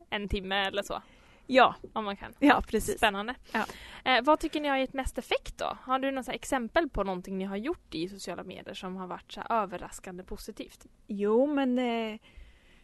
en 0.09 0.27
timme 0.29 0.55
eller 0.55 0.83
så 0.83 1.01
Ja, 1.47 1.75
om 1.93 2.05
man 2.05 2.17
kan. 2.17 2.33
ja 2.39 2.61
precis. 2.67 2.97
Spännande. 2.97 3.35
Ja. 3.51 3.65
Eh, 4.05 4.23
vad 4.23 4.39
tycker 4.39 4.61
ni 4.61 4.67
har 4.67 4.77
gett 4.77 4.93
mest 4.93 5.17
effekt 5.17 5.57
då? 5.57 5.77
Har 5.81 5.99
du 5.99 6.11
några 6.11 6.33
exempel 6.33 6.89
på 6.89 7.03
någonting 7.03 7.37
ni 7.37 7.43
har 7.43 7.57
gjort 7.57 7.95
i 7.95 8.09
sociala 8.09 8.43
medier 8.43 8.73
som 8.73 8.95
har 8.95 9.07
varit 9.07 9.31
så 9.31 9.41
överraskande 9.49 10.23
positivt? 10.23 10.85
Jo, 11.07 11.45
men 11.45 11.79
eh, 11.79 12.19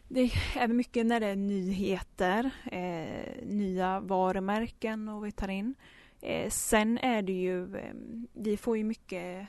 det 0.08 0.20
är 0.56 0.68
mycket 0.68 1.06
när 1.06 1.20
det 1.20 1.26
är 1.26 1.36
nyheter, 1.36 2.50
eh, 2.72 3.46
nya 3.46 4.00
varumärken 4.00 5.08
och 5.08 5.26
vi 5.26 5.32
tar 5.32 5.48
in. 5.48 5.74
Eh, 6.20 6.50
sen 6.50 6.98
är 6.98 7.22
det 7.22 7.32
ju, 7.32 7.76
eh, 7.76 7.94
vi 8.32 8.56
får 8.56 8.76
ju 8.78 8.84
mycket, 8.84 9.46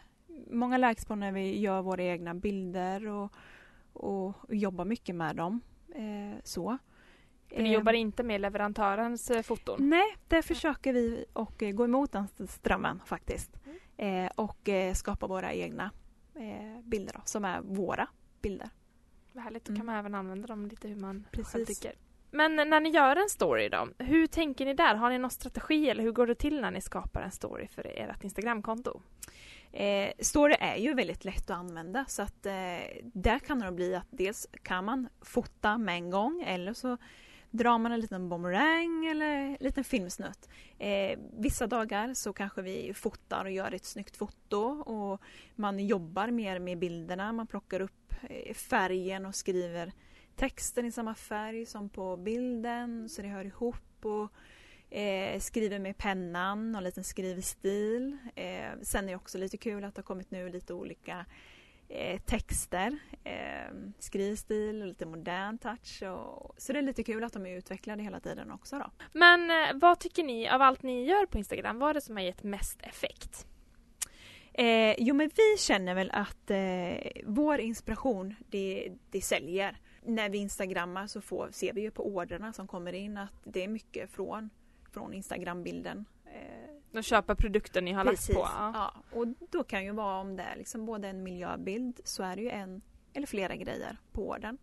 många 0.52 0.78
likes 0.78 1.06
på 1.06 1.16
när 1.16 1.32
vi 1.32 1.60
gör 1.60 1.82
våra 1.82 2.04
egna 2.04 2.34
bilder 2.36 3.08
och, 3.08 3.32
och, 3.94 4.36
jobbar 4.50 4.86
mycket 4.86 5.16
med 5.16 5.36
dem. 5.36 5.62
Eh, 5.96 6.40
så. 6.44 6.78
För 7.48 7.62
ni 7.62 7.70
Eh, 7.70 7.74
jobbar 7.74 7.94
inte 7.94 8.24
med 8.24 8.42
leverantörens 8.42 9.32
eh, 9.32 9.42
foton? 9.42 9.90
Nej, 9.90 10.18
där 10.28 10.42
försöker 10.42 10.94
vi 10.94 11.26
och 11.34 11.64
eh, 11.64 11.72
gå 11.72 11.84
emot 11.86 12.12
den 12.12 12.28
strömmen 12.48 13.02
faktiskt. 13.06 13.52
Mm. 13.98 14.26
Eh, 14.26 14.32
och 14.36 14.70
skapa 14.96 15.28
våra 15.28 15.54
egna 15.54 15.92
eh, 16.36 16.82
bilder 16.84 17.14
då, 17.14 17.22
som 17.26 17.46
är 17.46 17.62
våra 17.62 18.08
bilder. 18.42 18.70
Vad 19.34 19.44
härligt, 19.44 19.66
då 19.66 19.70
Mm. 19.72 19.80
kan 19.80 19.86
man 19.86 19.96
även 19.96 20.16
använda 20.16 20.48
dem 20.48 20.68
lite 20.68 20.88
hur 20.88 20.96
man 20.96 21.26
själv 21.32 21.44
Precis. 21.44 21.80
tycker. 21.80 21.98
Men 22.32 22.56
när 22.56 22.80
ni 22.80 22.90
gör 22.90 23.16
en 23.16 23.30
story 23.30 23.70
då, 23.70 23.88
hur 23.98 24.28
tänker 24.28 24.66
ni 24.66 24.74
där? 24.74 24.96
Har 24.96 25.10
ni 25.10 25.18
någon 25.18 25.32
strategi 25.32 25.90
eller 25.90 26.04
hur 26.04 26.12
går 26.12 26.28
det 26.28 26.36
till 26.36 26.62
när 26.62 26.72
ni 26.72 26.82
skapar 26.82 27.22
en 27.22 27.32
story 27.32 27.68
för 27.68 27.86
ert 27.96 28.24
Instagramkonto? 28.24 29.02
Eh, 29.74 30.12
Story 30.20 30.56
är 30.60 30.76
ju 30.76 30.94
väldigt 30.94 31.26
lätt 31.26 31.50
att 31.50 31.58
använda 31.58 32.06
så 32.08 32.22
att 32.22 32.46
eh, 32.46 32.52
där 33.04 33.40
kan 33.40 33.60
det 33.60 33.72
bli 33.72 33.96
att 33.96 34.08
dels 34.10 34.48
kan 34.64 34.86
man 34.86 35.08
fota 35.22 35.78
med 35.78 35.96
en 35.96 36.10
gång 36.10 36.44
eller 36.48 36.74
så 36.74 36.98
drar 37.52 37.78
man 37.78 37.92
en 37.92 38.00
liten 38.00 38.30
bumerang 38.30 39.06
eller 39.06 39.26
en 39.26 39.58
liten 39.60 39.84
filmsnutt. 39.84 40.50
Eh, 40.78 41.20
vissa 41.38 41.68
dagar 41.68 42.14
så 42.14 42.34
kanske 42.34 42.62
vi 42.62 42.94
fotar 42.94 43.46
och 43.46 43.52
gör 43.52 43.72
ett 43.72 43.86
snyggt 43.86 44.18
foto 44.18 44.58
och 44.82 45.22
man 45.56 45.80
jobbar 45.80 46.28
mer 46.28 46.60
med 46.60 46.78
bilderna. 46.80 47.34
Man 47.34 47.48
plockar 47.48 47.80
upp 47.80 48.14
eh, 48.30 48.54
färgen 48.54 49.26
och 49.26 49.36
skriver 49.36 49.92
texten 50.36 50.86
i 50.86 50.92
samma 50.92 51.16
färg 51.16 51.66
som 51.66 51.90
på 51.90 52.18
bilden 52.18 53.10
så 53.10 53.22
det 53.22 53.28
hör 53.28 53.46
ihop. 53.46 54.06
Och 54.06 54.32
Eh, 54.94 55.40
skriver 55.40 55.80
med 55.80 55.98
pennan 55.98 56.76
och 56.76 56.80
en 56.80 56.84
liten 56.84 57.04
skrivstil. 57.04 58.18
Eh, 58.36 58.70
sen 58.82 59.06
är 59.06 59.10
det 59.10 59.16
också 59.16 59.38
lite 59.38 59.58
kul 59.58 59.84
att 59.84 59.96
det 59.96 60.00
har 60.00 60.04
kommit 60.04 60.32
nu 60.32 60.50
lite 60.50 60.74
olika 60.74 61.26
eh, 61.90 62.22
texter. 62.22 62.98
Eh, 63.24 63.76
skrivstil 64.00 64.82
och 64.82 64.88
lite 64.88 65.06
modern 65.06 65.58
touch. 65.58 66.04
Och, 66.04 66.56
så 66.58 66.74
det 66.74 66.80
är 66.80 66.84
lite 66.84 67.04
kul 67.04 67.24
att 67.24 67.34
de 67.34 67.46
är 67.46 67.58
utvecklade 67.58 68.04
hela 68.04 68.20
tiden 68.20 68.52
också. 68.52 68.80
Då. 68.80 68.92
Men 69.14 69.52
eh, 69.52 69.80
vad 69.82 70.00
tycker 70.00 70.24
ni 70.24 70.50
av 70.50 70.62
allt 70.62 70.84
ni 70.84 71.06
gör 71.06 71.26
på 71.26 71.38
Instagram? 71.38 71.80
Vad 71.80 71.90
är 71.90 71.94
det 71.94 72.02
som 72.02 72.16
har 72.16 72.24
gett 72.24 72.44
mest 72.44 72.82
effekt? 72.82 73.48
Eh, 74.54 74.96
jo 74.98 75.16
men 75.16 75.32
vi 75.36 75.58
känner 75.58 75.96
väl 75.96 76.12
att 76.12 76.52
eh, 76.52 77.22
vår 77.26 77.60
inspiration 77.60 78.36
det, 78.50 78.92
det 79.12 79.22
säljer. 79.22 79.78
När 80.06 80.30
vi 80.30 80.38
instagrammar 80.38 81.08
så 81.08 81.22
får, 81.22 81.50
ser 81.52 81.74
vi 81.74 81.82
ju 81.82 81.92
på 81.92 82.08
orderna 82.08 82.54
som 82.54 82.68
kommer 82.68 82.94
in 82.94 83.18
att 83.18 83.34
det 83.44 83.64
är 83.64 83.68
mycket 83.68 84.10
från, 84.10 84.50
från 84.92 85.14
instagrambilden. 85.14 86.06
Eh, 86.26 86.76
De 86.92 87.02
köper 87.04 87.36
produkten 87.36 87.86
ni 87.86 87.92
har 87.92 88.06
Precis. 88.06 88.30
lagt 88.30 88.40
på. 88.40 88.50
Ja. 88.58 88.72
Ja, 88.74 89.18
och 89.20 89.28
då 89.52 89.64
kan 89.64 89.86
ju 89.86 89.92
vara 89.92 90.20
om 90.22 90.36
det 90.36 90.44
är 90.44 90.56
liksom 90.56 90.86
både 90.86 91.08
en 91.08 91.24
miljöbild 91.24 92.02
så 92.04 92.24
är 92.24 92.36
det 92.36 92.42
ju 92.42 92.50
en 92.50 92.82
eller 93.14 93.28
flera 93.28 93.56
grejer 93.56 93.98
på 94.12 94.30
orden. 94.30 94.58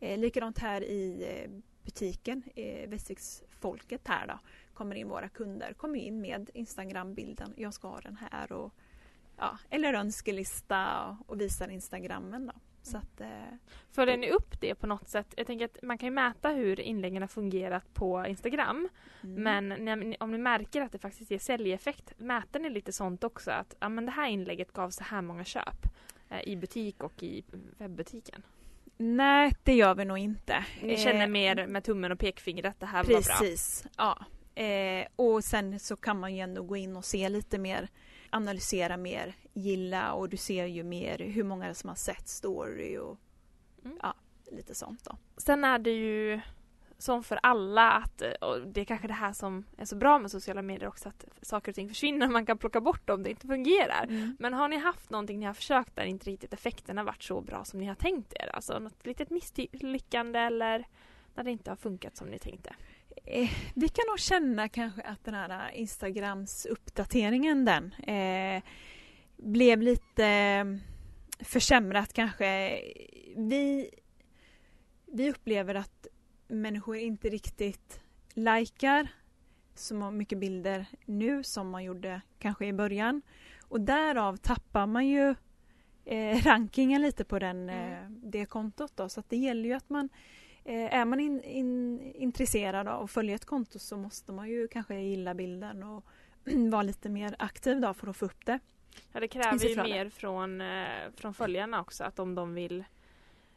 Eh, 0.00 0.18
likadant 0.18 0.58
här 0.58 0.80
i 0.84 1.26
eh, 1.28 1.50
butiken, 1.84 2.42
eh, 2.56 2.88
Västerviksfolket 2.88 4.08
här 4.08 4.26
då, 4.26 4.38
kommer 4.74 4.94
in 4.96 5.08
våra 5.08 5.28
kunder, 5.28 5.72
kommer 5.72 5.98
in 5.98 6.20
med 6.20 6.50
Instagrambilden, 6.54 7.54
jag 7.56 7.74
ska 7.74 7.88
ha 7.88 8.00
den 8.00 8.16
här 8.30 8.52
och 8.52 8.74
ja, 9.36 9.58
eller 9.70 9.94
önskelista 9.94 11.06
och, 11.06 11.30
och 11.30 11.40
visar 11.40 11.68
Instagrammen 11.68 12.46
då. 12.46 12.52
Så 12.82 12.96
att, 12.98 13.20
eh, 13.20 13.28
Följer 13.92 14.16
ni 14.16 14.30
upp 14.30 14.60
det 14.60 14.74
på 14.74 14.86
något 14.86 15.08
sätt? 15.08 15.34
Jag 15.36 15.46
tänker 15.46 15.64
att 15.64 15.78
man 15.82 15.98
kan 15.98 16.06
ju 16.06 16.10
mäta 16.14 16.48
hur 16.48 16.80
inläggen 16.80 17.22
har 17.22 17.28
fungerat 17.28 17.94
på 17.94 18.26
Instagram. 18.26 18.88
mm. 19.22 19.42
Men 19.68 20.00
ni- 20.00 20.16
om 20.20 20.32
ni 20.32 20.38
märker 20.38 20.80
att 20.82 20.92
det 20.92 20.98
faktiskt 20.98 21.30
ger 21.30 21.38
säljeffekt, 21.38 22.12
mäter 22.18 22.60
ni 22.60 22.70
lite 22.70 22.92
sånt 22.92 23.24
också? 23.24 23.50
Att 23.50 23.74
ja, 23.80 23.88
men 23.88 24.06
det 24.06 24.12
här 24.12 24.28
inlägget 24.28 24.72
gav 24.72 24.90
så 24.90 25.04
här 25.04 25.22
många 25.22 25.44
köp 25.44 25.86
eh, 26.28 26.40
i 26.48 26.56
butik 26.56 27.02
och 27.02 27.22
i 27.22 27.44
webbutiken. 27.78 28.42
Nej, 28.96 29.52
det 29.62 29.74
gör 29.74 29.94
vi 29.94 30.04
nog 30.04 30.18
inte. 30.18 30.64
Ni 30.82 30.96
känner 30.96 31.20
Eh, 31.22 31.28
mer 31.28 31.66
med 31.66 31.84
tummen 31.84 32.12
och 32.12 32.18
pekfingret 32.18 32.70
att 32.70 32.80
det 32.80 32.86
här 32.86 33.04
var 33.04 33.08
bra? 33.10 33.16
Precis, 33.20 33.86
ja. 33.96 34.24
Eh, 34.62 35.06
och 35.16 35.44
sen 35.44 35.80
så 35.80 35.96
kan 35.96 36.20
man 36.20 36.34
ju 36.34 36.40
ändå 36.40 36.62
gå 36.62 36.76
in 36.76 36.96
och 36.96 37.04
se 37.04 37.28
lite 37.28 37.58
mer, 37.58 37.88
analysera 38.30 38.96
mer, 38.96 39.34
gilla 39.52 40.12
och 40.12 40.28
du 40.28 40.36
ser 40.36 40.66
ju 40.66 40.82
mer 40.82 41.18
hur 41.18 41.44
många 41.44 41.74
som 41.74 41.88
har 41.88 41.96
sett 41.96 42.28
story 42.28 42.98
och 42.98 43.18
Mm. 43.84 43.98
ja, 44.02 44.14
lite 44.52 44.74
sånt 44.74 45.04
då. 45.04 45.16
Sen 45.36 45.64
är 45.64 45.78
det 45.78 45.90
ju 45.90 46.40
som 46.98 47.24
för 47.24 47.40
alla 47.42 47.90
att, 47.92 48.22
och 48.40 48.60
det 48.66 48.80
är 48.80 48.84
kanske 48.84 49.08
det 49.08 49.14
här 49.14 49.32
som 49.32 49.64
är 49.76 49.84
så 49.84 49.96
bra 49.96 50.18
med 50.18 50.30
sociala 50.30 50.62
medier 50.62 50.88
också, 50.88 51.08
att 51.08 51.24
saker 51.42 51.72
och 51.72 51.74
ting 51.74 51.88
försvinner 51.88 52.28
man 52.28 52.46
kan 52.46 52.58
plocka 52.58 52.80
bort 52.80 53.10
om 53.10 53.22
det 53.22 53.30
inte 53.30 53.46
fungerar. 53.46 54.04
Mm. 54.04 54.36
Men 54.38 54.54
har 54.54 54.68
ni 54.68 54.76
haft 54.76 55.10
någonting 55.10 55.38
ni 55.38 55.46
har 55.46 55.54
försökt 55.54 55.96
där 55.96 56.04
inte 56.04 56.30
riktigt 56.30 56.52
effekten 56.52 56.96
har 56.96 57.04
varit 57.04 57.22
så 57.22 57.40
bra 57.40 57.64
som 57.64 57.80
ni 57.80 57.86
har 57.86 57.94
tänkt 57.94 58.32
er? 58.32 58.50
Alltså 58.54 58.78
något 58.78 59.06
litet 59.06 59.30
misslyckande 59.30 60.38
eller 60.38 60.88
när 61.34 61.44
det 61.44 61.50
inte 61.50 61.70
har 61.70 61.76
funkat 61.76 62.16
som 62.16 62.28
ni 62.28 62.38
tänkte? 62.38 62.74
Eh, 63.24 63.50
vi 63.74 63.88
kan 63.88 64.04
nog 64.08 64.18
känna 64.18 64.68
kanske 64.68 65.02
att 65.02 65.24
den 65.24 65.34
här 65.34 65.70
Instagrams 65.70 66.66
uppdateringen 66.66 67.64
den 67.64 67.92
eh, 67.92 68.62
blev 69.36 69.82
lite 69.82 70.26
eh, 70.26 70.64
försämrat 71.44 72.12
kanske. 72.12 72.80
Vi, 73.36 73.90
vi 75.06 75.30
upplever 75.30 75.74
att 75.74 76.06
människor 76.48 76.96
inte 76.96 77.28
riktigt 77.28 78.00
likar 78.34 79.08
så 79.74 80.10
mycket 80.10 80.38
bilder 80.38 80.86
nu 81.04 81.42
som 81.42 81.70
man 81.70 81.84
gjorde 81.84 82.20
kanske 82.38 82.66
i 82.66 82.72
början. 82.72 83.22
Och 83.68 83.80
därav 83.80 84.36
tappar 84.36 84.86
man 84.86 85.06
ju 85.06 85.34
eh, 86.04 86.42
rankingen 86.42 87.02
lite 87.02 87.24
på 87.24 87.38
den, 87.38 87.70
eh, 87.70 88.10
det 88.10 88.46
kontot. 88.46 88.92
Då. 88.96 89.08
Så 89.08 89.22
det 89.28 89.36
gäller 89.36 89.68
ju 89.68 89.74
att 89.74 89.90
man 89.90 90.08
Eh, 90.08 90.08
är 90.64 91.04
man 91.04 91.20
in, 91.20 91.42
in, 91.42 92.00
intresserad 92.14 92.88
av 92.88 93.02
att 93.04 93.10
följa 93.10 93.34
ett 93.34 93.44
konto 93.44 93.78
så 93.78 93.96
måste 93.96 94.32
man 94.32 94.48
ju 94.48 94.68
kanske 94.68 95.00
gilla 95.00 95.34
bilden 95.34 95.82
och 95.82 96.04
vara 96.70 96.82
lite 96.82 97.08
mer 97.08 97.36
aktiv 97.38 97.80
då 97.80 97.94
för 97.94 98.06
att 98.06 98.16
få 98.16 98.24
upp 98.24 98.46
det. 98.46 98.58
Ja, 99.12 99.20
det 99.20 99.28
kräver 99.28 99.68
ju 99.68 99.82
mer 99.82 100.08
från, 100.10 100.60
eh, 100.60 100.86
från 101.16 101.34
följarna 101.34 101.80
också 101.80 102.04
att 102.04 102.18
om 102.18 102.34
de 102.34 102.54
vill 102.54 102.84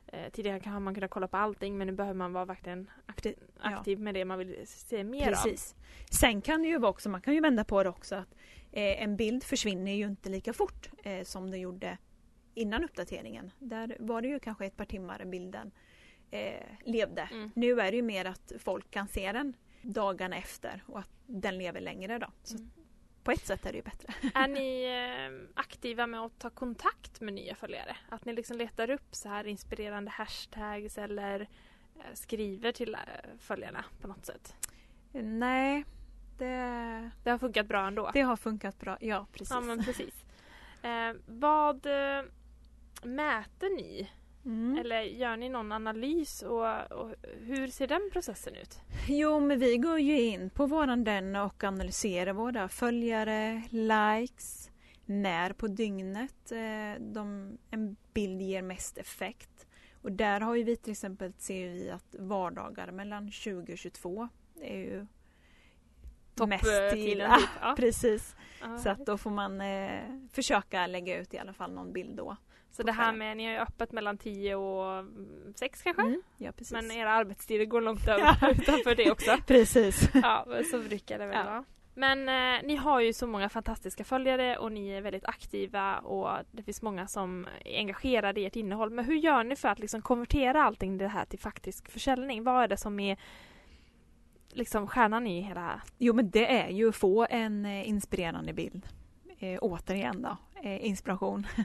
eh, 0.08 0.30
Tidigare 0.32 0.60
kan 0.60 0.84
man 0.84 0.94
kunna 0.94 1.08
kolla 1.08 1.28
på 1.28 1.38
allting 1.38 1.78
men 1.78 1.88
nu 1.88 1.94
behöver 1.94 2.18
man 2.18 2.34
vara 2.34 2.46
verkligen 2.46 2.90
aktiv, 3.06 3.36
Ja. 3.64 3.76
aktiv 3.78 4.00
med 4.00 4.14
det 4.14 4.26
man 4.26 4.38
vill 4.40 4.68
se 4.68 5.04
mer 5.04 5.28
av. 5.28 5.34
Precis. 5.34 5.76
Sen 6.12 6.42
kan 6.42 6.62
det 6.62 6.68
ju 6.68 6.78
vara 6.78 6.92
också, 6.92 7.10
man 7.10 7.22
kan 7.22 7.34
ju 7.34 7.42
vända 7.42 7.64
på 7.64 7.84
det 7.84 7.90
också 7.90 8.16
att 8.16 8.36
eh, 8.72 9.04
en 9.04 9.18
bild 9.18 9.44
försvinner 9.44 9.92
ju 9.92 10.06
inte 10.06 10.30
lika 10.30 10.54
fort 10.54 10.90
eh, 11.04 11.24
som 11.24 11.52
det 11.52 11.58
gjorde 11.58 11.98
innan 12.54 12.84
uppdateringen. 12.84 13.52
Där 13.60 13.98
var 14.00 14.22
det 14.22 14.28
ju 14.28 14.40
kanske 14.40 14.66
ett 14.66 14.78
par 14.78 14.86
timmar 14.86 15.26
bilden 15.26 15.72
eh, 16.38 16.64
levde. 16.86 17.30
Mm. 17.32 17.52
Nu 17.56 17.82
är 17.82 17.92
det 17.92 17.98
ju 17.98 18.04
mer 18.04 18.26
att 18.26 18.52
folk 18.60 18.92
kan 18.92 19.08
se 19.08 19.32
den 19.32 19.54
dagarna 19.82 20.38
efter 20.38 20.84
och 20.88 21.00
att 21.00 21.10
den 21.26 21.58
lever 21.58 21.82
längre 21.82 22.18
då. 22.20 22.28
Så 22.44 22.58
Mm. 22.58 22.72
på 23.24 23.32
ett 23.32 23.46
sätt 23.46 23.66
är 23.66 23.72
det 23.72 23.78
ju 23.78 23.84
bättre. 23.84 24.14
Är 24.34 24.48
ni 24.60 24.84
eh, 24.84 25.50
aktiva 25.60 26.08
med 26.08 26.20
att 26.22 26.40
ta 26.40 26.50
kontakt 26.50 27.22
med 27.22 27.34
nya 27.34 27.56
följare? 27.56 27.96
Att 28.10 28.26
ni 28.26 28.34
liksom 28.34 28.58
letar 28.58 28.90
upp 28.90 29.16
så 29.16 29.30
här 29.30 29.48
inspirerande 29.48 30.12
hashtags 30.12 30.98
eller 30.98 31.42
eh, 31.96 32.02
skriver 32.14 32.72
till 32.72 32.94
eh, 32.96 33.00
följarna 33.40 33.86
på 34.02 34.08
något 34.08 34.26
sätt? 34.26 34.56
Nej, 35.12 35.86
det, 36.38 37.12
Det 37.24 37.30
har 37.32 37.38
funkat 37.38 37.68
bra 37.68 37.88
ändå? 37.88 38.12
det 38.14 38.22
har 38.22 38.36
funkat 38.36 38.80
bra. 38.80 38.98
Ja, 39.02 39.26
precis. 39.32 39.50
Ja 39.52 39.62
men 39.62 39.84
precis. 39.86 40.26
Eh, 40.84 41.14
vad 41.28 41.86
eh, 41.86 42.24
mäter 43.04 43.76
ni? 43.76 44.10
Mm. 44.46 44.78
Eller 44.78 45.02
gör 45.02 45.38
ni 45.38 45.50
någon 45.50 45.72
analys 45.72 46.42
och, 46.42 46.92
och 46.92 47.16
hur 47.42 47.68
ser 47.68 47.88
den 47.88 48.10
processen 48.14 48.56
ut? 48.56 48.82
Jo, 49.08 49.40
men 49.40 49.60
vi 49.60 49.78
går 49.78 50.00
ju 50.00 50.22
in 50.22 50.50
på 50.50 50.66
våran 50.66 51.04
den 51.04 51.36
och 51.36 51.64
analyserar 51.64 52.34
våra 52.34 52.70
följare, 52.70 53.64
likes, 53.70 54.72
när 55.06 55.54
på 55.54 55.68
dygnet 55.68 56.52
eh, 56.52 57.02
de, 57.02 57.58
en 57.72 57.96
bild 58.14 58.42
ger 58.42 58.62
mest 58.62 58.98
effekt. 58.98 59.68
Och 60.02 60.12
där 60.12 60.42
har 60.42 60.56
ju 60.56 60.64
vi 60.64 60.76
till 60.76 60.92
exempel 60.92 61.34
ser 61.38 61.70
vi 61.70 61.90
att 61.90 62.16
vardagar 62.20 62.92
mellan 62.92 63.32
20 63.32 63.74
och 63.74 63.78
22 63.78 64.30
är 64.62 64.78
ju 64.78 65.06
mest 66.48 66.66
eh, 66.66 66.90
tiden, 66.94 67.40
typ. 67.40 67.50
Ja. 67.62 67.74
Precis, 67.78 68.36
Ja. 68.62 68.78
så 68.78 68.90
att 68.90 69.06
då 69.06 69.18
får 69.18 69.30
man 69.30 69.62
eh, 69.62 70.02
försöka 70.32 70.88
lägga 70.88 71.20
ut 71.22 71.34
i 71.34 71.38
alla 71.38 71.54
fall 71.54 71.74
någon 71.74 71.94
bild 71.94 72.16
då. 72.18 72.38
Så 72.76 72.84
det 72.84 72.92
här 72.92 73.14
med, 73.14 73.38
ni 73.38 73.46
har 73.46 73.52
ju 73.52 73.58
öppet 73.60 73.92
mellan 73.92 74.18
10 74.18 74.56
och 74.56 75.06
6 75.56 75.82
kanske? 75.82 76.02
Mm, 76.02 76.22
ja, 76.38 76.52
precis. 76.52 76.72
Men 76.72 76.92
era 76.92 77.12
arbetstider 77.12 77.66
går 77.66 77.82
långt 77.82 78.08
över, 78.08 78.52
utanför 78.52 78.96
det 78.96 79.12
också. 79.12 79.38
Precis. 79.48 80.10
Ja, 80.14 80.46
så 80.72 80.80
brukar 80.80 81.20
det 81.20 81.26
väl 81.26 81.36
Ja. 81.38 81.44
vara. 81.44 81.64
Men 81.96 82.20
eh, 82.30 82.62
ni 82.68 82.76
har 82.76 83.00
ju 83.00 83.14
så 83.14 83.28
många 83.28 83.50
fantastiska 83.50 84.04
följare 84.04 84.58
och 84.58 84.72
ni 84.72 84.90
är 84.90 85.02
väldigt 85.02 85.26
aktiva 85.26 85.98
och 85.98 86.30
det 86.52 86.64
finns 86.64 86.82
många 86.82 87.08
som 87.08 87.48
är 87.66 87.78
engagerade 87.78 88.42
i 88.42 88.46
ert 88.46 88.56
innehåll. 88.56 88.90
Men 88.90 89.06
hur 89.06 89.16
gör 89.16 89.44
ni 89.44 89.56
för 89.56 89.68
att 89.70 89.80
liksom 89.80 90.02
konvertera 90.02 90.64
allting 90.64 90.98
det 90.98 91.08
här 91.08 91.26
till 91.26 91.40
faktisk 91.40 91.92
försäljning? 91.92 92.44
Vad 92.44 92.64
är 92.64 92.68
det 92.68 92.78
som 92.78 93.00
är 93.00 93.18
liksom 94.50 94.88
stjärnan 94.88 95.28
i 95.28 95.42
hela... 95.42 95.82
Jo 95.98 96.14
men 96.14 96.30
det 96.30 96.52
är 96.62 96.70
ju 96.70 96.90
att 96.90 96.96
få 96.96 97.28
en 97.30 97.66
eh, 97.66 97.90
inspirerande 97.90 98.54
bild. 98.54 98.88
Eh, 99.40 99.58
återigen 99.62 100.22
då, 100.22 100.38
eh, 100.64 100.86
inspiration. 100.86 101.48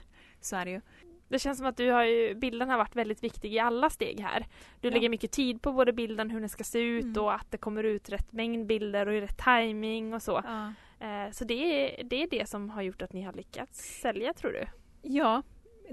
Så 0.40 0.56
är 0.56 0.64
det 0.64 0.70
ju. 0.70 0.80
Det 1.28 1.38
känns 1.38 1.58
som 1.58 1.66
att 1.66 1.76
du 1.76 1.90
har 1.90 2.04
ju, 2.04 2.34
bilden 2.34 2.70
har 2.70 2.78
varit 2.78 2.96
väldigt 2.96 3.22
viktig 3.24 3.52
i 3.54 3.58
alla 3.58 3.90
steg 3.90 4.20
här. 4.20 4.46
Du 4.80 4.88
Ja. 4.88 4.94
lägger 4.94 5.08
mycket 5.08 5.30
tid 5.32 5.62
på 5.62 5.72
både 5.72 5.92
bilden, 5.92 6.30
hur 6.30 6.40
den 6.40 6.48
ska 6.48 6.64
se 6.64 6.78
ut 6.78 7.04
Mm. 7.04 7.22
och 7.24 7.34
att 7.34 7.50
det 7.50 7.58
kommer 7.58 7.84
ut 7.84 8.08
rätt 8.08 8.32
mängd 8.32 8.66
bilder 8.66 9.06
och 9.08 9.14
i 9.14 9.20
rätt 9.20 9.38
timing 9.44 10.14
och 10.14 10.22
så. 10.22 10.42
Ja. 10.44 10.72
Eh, 11.06 11.30
så 11.32 11.44
det 11.44 11.54
är, 11.54 12.04
det 12.04 12.22
är 12.22 12.28
det 12.30 12.48
som 12.48 12.70
har 12.70 12.82
gjort 12.82 13.02
att 13.02 13.12
ni 13.12 13.22
har 13.22 13.32
lyckats 13.32 14.00
sälja 14.00 14.32
tror 14.32 14.52
du? 14.52 14.64
ja, 15.02 15.42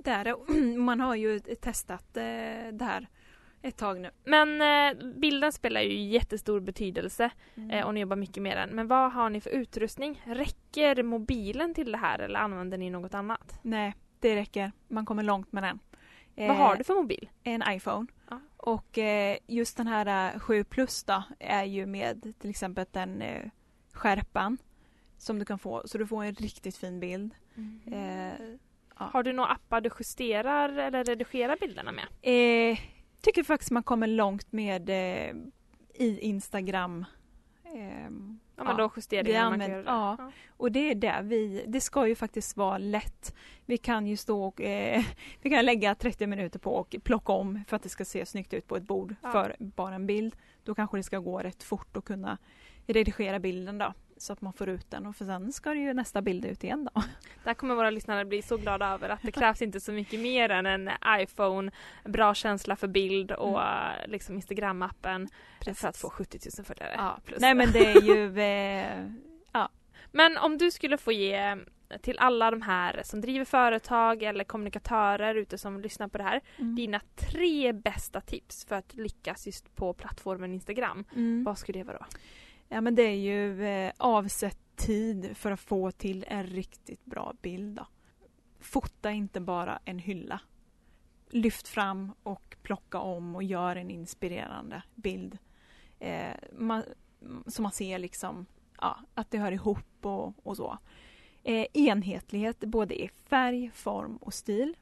det 0.04 0.10
är 0.12 0.24
det. 0.24 0.36
Man 0.78 1.00
har 1.00 1.16
ju 1.16 1.40
testat 1.40 2.18
eh, 2.18 2.24
det 2.72 2.82
här 2.86 3.08
ett 3.62 3.78
tag 3.78 4.00
nu. 4.02 4.10
Men 4.24 4.62
eh, 4.62 5.06
bilden 5.16 5.52
spelar 5.52 5.82
ju 5.82 5.94
jättestor 6.04 6.60
betydelse 6.60 7.30
Mm. 7.56 7.70
eh, 7.72 7.86
och 7.86 7.94
ni 7.94 8.00
jobbar 8.00 8.16
mycket 8.16 8.44
med 8.44 8.58
den. 8.58 8.70
Men 8.70 8.88
vad 8.88 9.12
har 9.14 9.30
ni 9.30 9.42
för 9.42 9.50
utrustning? 9.50 10.22
Räcker 10.26 11.04
mobilen 11.04 11.74
till 11.74 11.92
det 11.92 11.98
här 11.98 12.20
eller 12.20 12.40
använder 12.40 12.78
ni 12.78 12.90
något 12.90 13.14
annat? 13.14 13.60
Nej, 13.62 13.96
det 14.26 14.36
räcker. 14.36 14.72
Man 14.88 15.06
kommer 15.06 15.24
långt 15.24 15.52
med 15.52 15.64
den. 15.64 15.80
vad 16.36 16.50
Eh, 16.50 16.56
har 16.56 16.76
du 16.76 16.84
för 16.84 16.94
mobil? 16.94 17.30
En 17.44 17.64
iPhone. 17.70 18.08
Ja. 18.30 18.40
Och 18.58 18.98
eh, 18.98 19.38
just 19.48 19.78
den 19.78 19.88
här 19.88 20.34
eh, 20.34 20.40
7 20.40 20.64
Plus 20.64 21.04
då 21.04 21.24
är 21.40 21.64
ju 21.64 21.86
med 21.86 22.34
till 22.40 22.50
exempel 22.50 22.86
den 22.92 23.22
eh, 23.22 23.50
skärpan 23.94 24.58
som 25.18 25.40
du 25.40 25.46
kan 25.46 25.60
få. 25.60 25.82
Så 25.86 25.98
du 25.98 26.08
får 26.08 26.24
en 26.24 26.34
riktigt 26.34 26.78
fin 26.78 27.00
bild. 27.00 27.36
Eh, 27.92 28.46
ja. 29.00 29.10
Har 29.14 29.24
du 29.24 29.34
några 29.34 29.50
appar 29.50 29.82
du 29.82 29.90
justerar 30.00 30.70
eller 30.70 31.04
redigerar 31.04 31.58
bilderna 31.62 31.92
med? 31.92 32.06
Eh, 32.22 32.80
tycker 33.22 33.44
faktiskt 33.44 33.72
man 33.72 33.84
kommer 33.84 34.08
långt 34.08 34.52
med 34.52 34.90
eh, 34.90 35.36
i 35.94 36.20
Instagram. 36.20 37.06
Ja, 38.58 38.64
men 38.64 38.78
Ja, 38.78 38.84
då 38.84 38.92
justeringar 38.96 39.50
man 39.50 39.60
kan 39.60 39.70
göra 39.70 39.82
det. 39.82 39.90
ja. 39.90 40.32
och 40.58 40.72
det 40.72 40.92
är 40.92 40.96
där 40.96 41.22
vi, 41.24 41.64
det 41.68 41.82
ska 41.82 42.08
ju 42.08 42.16
faktiskt 42.16 42.58
vara 42.58 42.78
lätt. 42.78 43.36
Vi 43.66 43.78
kan 43.78 44.08
ju 44.08 44.18
stå 44.18 44.44
och 44.46 44.62
eh, 44.62 45.04
vi 45.42 45.50
kan 45.50 45.66
lägga 45.66 45.96
30 45.96 46.28
minuter 46.28 46.60
på 46.60 46.72
och 46.76 46.96
plocka 47.04 47.34
om 47.34 47.64
för 47.68 47.76
att 47.76 47.84
det 47.84 47.90
ska 47.90 48.06
se 48.06 48.26
snyggt 48.26 48.54
ut 48.54 48.68
på 48.68 48.76
ett 48.76 48.84
bord 48.84 49.16
Ja. 49.22 49.32
för 49.32 49.56
bara 49.60 49.96
en 49.96 50.08
bild. 50.08 50.36
Då 50.64 50.76
kanske 50.76 50.98
det 50.98 51.04
ska 51.04 51.20
gå 51.20 51.40
rätt 51.40 51.64
fort 51.64 51.98
att 51.98 52.06
kunna 52.06 52.38
redigera 52.88 53.40
bilden 53.40 53.78
då. 53.78 53.94
Så 54.18 54.34
att 54.34 54.42
man 54.42 54.54
får 54.54 54.70
ut 54.70 54.92
den 54.92 55.06
och 55.06 55.16
för 55.16 55.26
sen 55.26 55.52
ska 55.52 55.70
det 55.70 55.80
ju 55.80 55.94
nästa 55.94 56.22
bild 56.22 56.46
ut 56.46 56.64
igen 56.64 56.90
då. 56.94 57.02
Där 57.44 57.54
kommer 57.54 57.76
våra 57.76 57.90
lyssnare 57.90 58.26
bli 58.26 58.42
så 58.42 58.58
glada 58.58 58.88
över 58.88 59.10
att 59.10 59.22
det 59.22 59.32
krävs 59.32 59.62
inte 59.62 59.80
så 59.80 59.92
mycket 59.92 60.20
mer 60.20 60.50
än 60.50 60.66
en 60.66 60.90
iPhone, 61.20 61.72
bra 62.04 62.34
känsla 62.34 62.76
för 62.76 62.88
bild 62.88 63.32
och 63.32 63.62
mm. 63.62 64.12
liksom 64.12 64.42
Instagram-appen 64.42 65.28
för 65.74 65.88
att 65.88 65.98
få 65.98 66.10
70 66.10 66.40
000 66.58 66.66
följare. 66.66 66.94
Ja, 66.98 67.20
plus 67.26 67.40
Nej 67.42 67.56
men 67.56 67.72
det 67.72 67.86
är 67.86 68.02
ju 68.02 68.40
eh, 68.40 69.12
ja. 69.52 69.70
Men 70.12 70.38
om 70.38 70.58
du 70.58 70.72
skulle 70.72 70.98
få 70.98 71.12
ge 71.12 71.58
till 72.02 72.20
alla 72.20 72.52
de 72.52 72.62
här 72.62 73.02
som 73.04 73.22
driver 73.22 73.46
företag 73.46 74.24
eller 74.24 74.44
kommunikatörer 74.44 75.36
ute 75.36 75.58
som 75.58 75.82
lyssnar 75.82 76.08
på 76.08 76.18
det 76.18 76.24
här. 76.24 76.42
Mm. 76.58 76.76
Dina 76.76 77.02
tre 77.16 77.74
bästa 77.74 78.22
tips 78.22 78.66
för 78.66 78.76
att 78.76 78.94
lyckas 78.94 79.46
just 79.46 79.76
på 79.76 79.94
plattformen 79.94 80.54
Instagram. 80.54 81.06
Mm. 81.16 81.44
Vad 81.44 81.58
skulle 81.58 81.80
det 81.80 81.84
vara 81.84 81.98
då? 81.98 82.06
Ja 82.70 82.82
men 82.82 82.96
det 82.96 83.04
är 83.04 83.16
ju 83.16 83.66
eh, 83.66 83.94
avsätt 83.98 84.58
tid 84.76 85.38
för 85.38 85.52
att 85.52 85.60
få 85.60 85.92
till 85.92 86.26
en 86.28 86.48
riktigt 86.48 87.06
bra 87.06 87.34
bild. 87.42 87.76
Då. 87.76 87.88
Fota 88.60 89.12
inte 89.12 89.40
bara 89.40 89.80
en 89.86 90.00
hylla. 90.00 90.40
Lyft 91.30 91.68
fram 91.68 92.12
och 92.24 92.58
plocka 92.62 93.00
om 93.00 93.36
och 93.36 93.44
gör 93.44 93.76
en 93.76 93.92
inspirerande 93.92 94.84
bild. 94.96 95.38
Eh, 96.00 96.34
man, 96.58 96.84
så 97.48 97.62
man 97.62 97.72
ser 97.72 98.00
liksom 98.00 98.46
ja, 98.82 99.00
att 99.14 99.32
det 99.32 99.38
hör 99.38 99.52
ihop 99.52 100.06
och, 100.06 100.34
och 100.44 100.58
så. 100.58 100.78
Eh, 101.44 101.66
enhetlighet 101.74 102.60
både 102.60 103.04
i 103.04 103.10
färg, 103.30 103.72
form 103.74 104.18
och 104.18 104.34
stil. 104.34 104.76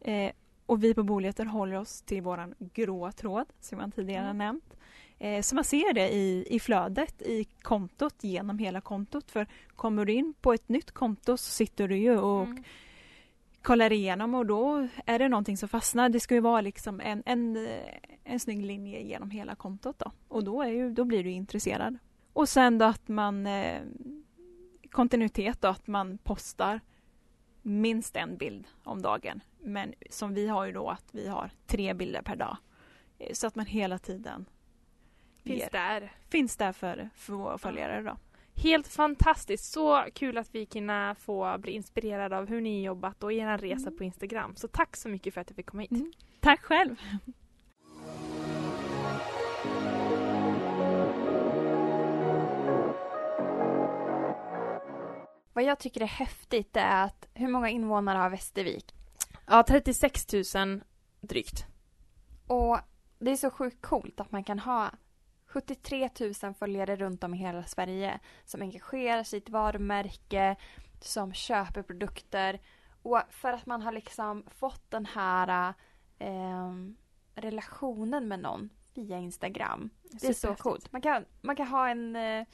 Eh, 0.00 0.32
och 0.66 0.84
vi 0.84 0.94
på 0.94 1.02
Boligheter 1.02 1.44
håller 1.44 1.76
oss 1.76 2.02
till 2.02 2.22
våran 2.22 2.54
gråa 2.58 3.12
tråd 3.12 3.46
som 3.60 3.80
jag 3.80 3.94
tidigare 3.94 4.24
mm. 4.24 4.38
nämnt. 4.38 4.76
Eh, 5.18 5.42
så 5.42 5.54
man 5.54 5.64
ser 5.64 5.92
det 5.92 6.14
i, 6.14 6.46
i 6.50 6.60
flödet, 6.60 7.22
i 7.22 7.44
kontot, 7.44 8.14
genom 8.20 8.58
hela 8.58 8.80
kontot. 8.80 9.30
För 9.30 9.46
kommer 9.76 10.04
du 10.04 10.12
in 10.12 10.34
på 10.40 10.52
ett 10.52 10.68
nytt 10.68 10.90
konto 10.90 11.36
så 11.36 11.50
sitter 11.50 11.88
du 11.88 11.96
ju 11.96 12.18
och 12.18 12.44
mm. 12.44 12.64
kollar 13.62 13.92
igenom 13.92 14.34
och 14.34 14.46
då 14.46 14.88
är 15.06 15.18
det 15.18 15.28
någonting 15.28 15.56
som 15.56 15.68
fastnar. 15.68 16.08
Det 16.08 16.20
ska 16.20 16.34
ju 16.34 16.40
vara 16.40 16.60
liksom 16.60 17.00
en, 17.00 17.22
en, 17.26 17.68
en 18.24 18.40
snygg 18.40 18.62
linje 18.62 19.02
genom 19.02 19.30
hela 19.30 19.54
kontot 19.54 19.98
då. 19.98 20.12
Och 20.28 20.44
då, 20.44 20.62
är 20.62 20.68
ju, 20.68 20.90
då 20.90 21.04
blir 21.04 21.24
du 21.24 21.30
intresserad. 21.30 21.98
Och 22.32 22.48
sen 22.48 22.78
då 22.78 22.84
att 22.84 23.08
man 23.08 23.46
eh, 23.46 23.82
kontinuitet 24.90 25.60
då, 25.60 25.68
att 25.68 25.86
man 25.86 26.18
postar 26.18 26.80
minst 27.66 28.16
en 28.16 28.36
bild 28.36 28.66
om 28.84 29.02
dagen. 29.02 29.40
Men 29.58 29.94
som 30.10 30.34
vi 30.34 30.48
har 30.48 30.64
ju 30.64 30.72
då 30.72 30.88
att 30.88 31.04
vi 31.12 31.28
har 31.28 31.50
tre 31.66 31.94
bilder 31.94 32.22
per 32.22 32.36
dag. 32.36 32.56
Eh, 33.18 33.32
så 33.32 33.46
att 33.46 33.54
man 33.54 33.66
hela 33.66 33.98
tiden 33.98 34.46
finns 35.42 35.60
ger, 35.60 35.70
där. 35.70 36.12
Finns 36.28 36.56
där 36.56 36.72
för, 36.72 37.10
för 37.14 37.32
våra 37.32 37.58
följare 37.58 38.02
då. 38.02 38.16
Helt 38.62 38.88
fantastiskt! 38.88 39.72
Så 39.72 40.04
kul 40.14 40.38
att 40.38 40.54
vi 40.54 40.66
kunna 40.66 41.14
få 41.14 41.58
bli 41.58 41.72
inspirerade 41.72 42.38
av 42.38 42.48
hur 42.48 42.60
ni 42.60 42.84
jobbat 42.84 43.22
och 43.22 43.32
er 43.32 43.58
resa 43.58 43.86
mm. 43.86 43.98
på 43.98 44.04
Instagram. 44.04 44.56
Så 44.56 44.68
tack 44.68 44.96
så 44.96 45.08
mycket 45.08 45.34
för 45.34 45.40
att 45.40 45.50
jag 45.50 45.56
fick 45.56 45.66
komma 45.66 45.82
hit. 45.82 45.90
Mm. 45.90 46.12
Tack 46.40 46.60
själv! 46.60 46.96
Vad 55.56 55.64
jag 55.64 55.78
tycker 55.78 56.00
är 56.00 56.06
häftigt 56.06 56.76
är 56.76 57.04
att 57.04 57.28
hur 57.34 57.48
många 57.48 57.68
invånare 57.68 58.18
har 58.18 58.30
Västervik? 58.30 58.94
Ja, 59.46 59.64
36 59.68 60.26
000 60.54 60.80
drygt. 61.20 61.66
Och 62.46 62.78
det 63.18 63.30
är 63.30 63.36
så 63.36 63.50
sjukt 63.50 63.82
coolt 63.82 64.20
att 64.20 64.32
man 64.32 64.44
kan 64.44 64.58
ha 64.58 64.90
73 65.46 66.10
000 66.42 66.54
följare 66.54 66.96
runt 66.96 67.24
om 67.24 67.34
i 67.34 67.38
hela 67.38 67.64
Sverige 67.64 68.20
som 68.44 68.62
engagerar 68.62 69.22
sig 69.22 69.38
i 69.38 69.42
ett 69.42 69.48
varumärke, 69.48 70.56
som 71.00 71.32
köper 71.32 71.82
produkter. 71.82 72.60
Och 73.02 73.20
för 73.30 73.52
att 73.52 73.66
man 73.66 73.82
har 73.82 73.92
liksom 73.92 74.44
fått 74.46 74.90
den 74.90 75.06
här 75.06 75.74
eh, 76.18 76.72
relationen 77.34 78.28
med 78.28 78.40
någon 78.40 78.70
via 78.94 79.18
Instagram. 79.18 79.90
Det 80.02 80.28
är 80.28 80.32
så 80.32 80.54
coolt. 80.54 80.92
Man 80.92 81.02
kan, 81.02 81.24
man 81.40 81.56
kan 81.56 81.66
ha 81.66 81.88
en 81.88 82.16
eh, 82.16 82.46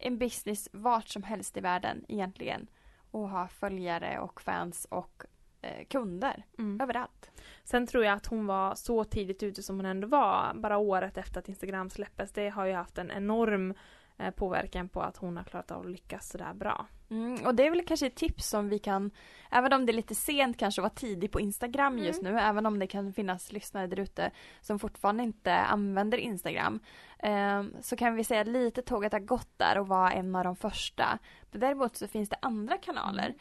en 0.00 0.18
business 0.18 0.68
vart 0.72 1.08
som 1.08 1.22
helst 1.22 1.56
i 1.56 1.60
världen 1.60 2.04
egentligen. 2.08 2.66
Och 3.10 3.28
ha 3.28 3.48
följare 3.48 4.18
och 4.20 4.40
fans 4.40 4.86
och 4.90 5.24
eh, 5.62 5.86
kunder 5.86 6.44
mm. 6.58 6.80
överallt. 6.80 7.30
Sen 7.64 7.86
tror 7.86 8.04
jag 8.04 8.14
att 8.14 8.26
hon 8.26 8.46
var 8.46 8.74
så 8.74 9.04
tidigt 9.04 9.42
ute 9.42 9.62
som 9.62 9.76
hon 9.76 9.86
ändå 9.86 10.08
var, 10.08 10.52
bara 10.54 10.78
året 10.78 11.18
efter 11.18 11.40
att 11.40 11.48
Instagram 11.48 11.90
släpptes. 11.90 12.32
Det 12.32 12.48
har 12.48 12.66
ju 12.66 12.72
haft 12.72 12.98
en 12.98 13.10
enorm 13.10 13.74
eh, 14.18 14.30
påverkan 14.30 14.88
på 14.88 15.00
att 15.00 15.16
hon 15.16 15.36
har 15.36 15.44
klarat 15.44 15.70
av 15.70 15.80
att 15.80 15.90
lyckas 15.90 16.28
sådär 16.28 16.54
bra. 16.54 16.86
Mm, 17.10 17.46
och 17.46 17.54
det 17.54 17.66
är 17.66 17.70
väl 17.70 17.84
kanske 17.84 18.06
ett 18.06 18.14
tips 18.14 18.48
som 18.48 18.68
vi 18.68 18.78
kan, 18.78 19.10
även 19.50 19.72
om 19.72 19.86
det 19.86 19.92
är 19.92 19.94
lite 19.94 20.14
sent 20.14 20.56
kanske 20.58 20.80
att 20.80 20.82
vara 20.82 20.94
tidig 20.94 21.30
på 21.30 21.40
Instagram 21.40 21.92
mm. 21.92 22.04
just 22.04 22.22
nu, 22.22 22.38
även 22.38 22.66
om 22.66 22.78
det 22.78 22.86
kan 22.86 23.12
finnas 23.12 23.52
lyssnare 23.52 23.86
där 23.86 24.00
ute 24.00 24.30
som 24.60 24.78
fortfarande 24.78 25.22
inte 25.22 25.54
använder 25.54 26.18
Instagram, 26.18 26.80
eh, 27.18 27.64
så 27.80 27.96
kan 27.96 28.14
vi 28.14 28.24
säga 28.24 28.40
att 28.40 28.46
lite 28.46 28.82
tåget 28.82 29.12
har 29.12 29.20
gått 29.20 29.58
där 29.58 29.78
och 29.78 29.88
var 29.88 30.10
en 30.10 30.36
av 30.36 30.44
de 30.44 30.56
första. 30.56 31.18
Men 31.50 31.60
däremot 31.60 31.96
så 31.96 32.08
finns 32.08 32.28
det 32.28 32.36
andra 32.42 32.78
kanaler 32.78 33.26
mm. 33.26 33.38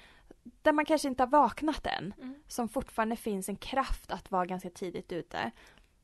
där 0.62 0.74
man 0.74 0.86
kanske 0.86 1.08
inte 1.08 1.24
har 1.24 1.28
vaknat 1.28 1.86
än, 1.86 2.14
mm. 2.22 2.36
som 2.48 2.70
fortfarande 2.70 3.16
finns 3.16 3.50
en 3.50 3.56
kraft 3.56 4.12
att 4.12 4.32
vara 4.32 4.46
ganska 4.46 4.70
tidigt 4.70 5.12
ute. 5.12 5.52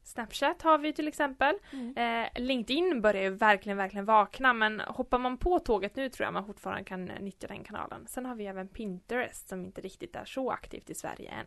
Snapchat 0.03 0.61
har 0.61 0.77
vi 0.77 0.93
till 0.93 1.07
exempel. 1.07 1.55
Mm. 1.71 2.25
Eh, 2.25 2.41
LinkedIn 2.41 3.01
börjar 3.01 3.23
ju 3.23 3.29
verkligen, 3.29 3.77
verkligen 3.77 4.05
vakna 4.05 4.53
men 4.53 4.79
hoppar 4.79 5.19
man 5.19 5.37
på 5.37 5.59
tåget 5.59 5.95
nu 5.95 6.09
tror 6.09 6.25
jag 6.25 6.33
man 6.33 6.45
fortfarande 6.45 6.83
kan 6.83 7.05
nyttja 7.05 7.47
den 7.47 7.63
kanalen. 7.63 8.07
Sen 8.07 8.25
har 8.25 8.35
vi 8.35 8.45
även 8.45 8.67
Pinterest 8.67 9.49
som 9.49 9.65
inte 9.65 9.81
riktigt 9.81 10.15
är 10.15 10.25
så 10.25 10.51
aktivt 10.51 10.89
i 10.89 10.95
Sverige 10.95 11.31
än. 11.31 11.45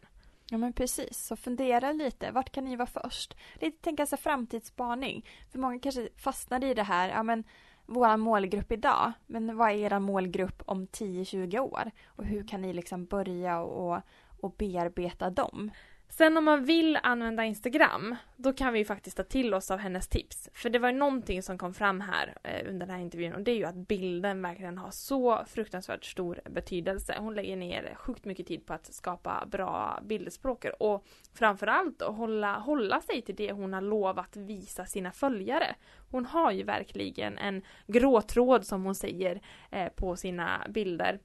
Ja 0.50 0.58
men 0.58 0.72
precis, 0.72 1.26
så 1.26 1.36
fundera 1.36 1.92
lite. 1.92 2.30
Vart 2.30 2.52
kan 2.52 2.64
ni 2.64 2.76
vara 2.76 2.86
först? 2.86 3.36
Lite 3.54 3.82
tänka 3.82 4.06
sig 4.06 4.18
framtidsspaning. 4.18 5.26
För 5.52 5.58
många 5.58 5.78
kanske 5.78 6.08
fastnar 6.16 6.64
i 6.64 6.74
det 6.74 6.82
här, 6.82 7.08
ja 7.08 7.22
men 7.22 7.44
vår 7.86 8.16
målgrupp 8.16 8.72
idag, 8.72 9.12
men 9.26 9.56
vad 9.56 9.70
är 9.70 9.74
er 9.74 9.98
målgrupp 9.98 10.62
om 10.66 10.86
10-20 10.86 11.58
år? 11.58 11.90
Och 12.06 12.24
hur 12.24 12.48
kan 12.48 12.60
ni 12.60 12.72
liksom 12.72 13.06
börja 13.06 13.60
och, 13.60 14.00
och 14.40 14.54
bearbeta 14.58 15.30
dem? 15.30 15.70
Sen 16.16 16.36
om 16.36 16.44
man 16.44 16.64
vill 16.64 16.98
använda 17.02 17.44
Instagram, 17.44 18.16
då 18.36 18.52
kan 18.52 18.72
vi 18.72 18.84
faktiskt 18.84 19.16
ta 19.16 19.22
till 19.22 19.54
oss 19.54 19.70
av 19.70 19.78
hennes 19.78 20.08
tips. 20.08 20.50
För 20.52 20.70
det 20.70 20.78
var 20.78 20.88
ju 20.88 20.98
någonting 20.98 21.42
som 21.42 21.58
kom 21.58 21.74
fram 21.74 22.00
här 22.00 22.36
eh, 22.42 22.68
under 22.68 22.86
den 22.86 22.94
här 22.94 23.02
intervjun 23.02 23.34
och 23.34 23.40
det 23.40 23.50
är 23.50 23.56
ju 23.56 23.64
att 23.64 23.88
bilden 23.88 24.42
verkligen 24.42 24.78
har 24.78 24.90
så 24.90 25.44
fruktansvärt 25.46 26.04
stor 26.04 26.40
betydelse. 26.50 27.16
Hon 27.18 27.34
lägger 27.34 27.56
ner 27.56 27.94
sjukt 27.96 28.24
mycket 28.24 28.46
tid 28.46 28.66
på 28.66 28.72
att 28.72 28.94
skapa 28.94 29.46
bra 29.46 30.00
bildspråk 30.02 30.64
och 30.78 31.04
framförallt 31.34 32.02
att 32.02 32.16
hålla, 32.16 32.58
hålla 32.58 33.00
sig 33.00 33.22
till 33.22 33.36
det 33.36 33.52
hon 33.52 33.72
har 33.72 33.80
lovat 33.80 34.36
visa 34.36 34.86
sina 34.86 35.12
följare. 35.12 35.74
Hon 36.10 36.26
har 36.26 36.52
ju 36.52 36.62
verkligen 36.62 37.38
en 37.38 37.62
grå 37.86 38.22
tråd 38.22 38.66
som 38.66 38.84
hon 38.84 38.94
säger 38.94 39.40
eh, 39.70 39.88
på 39.88 40.16
sina 40.16 40.66
bilder 40.68 41.18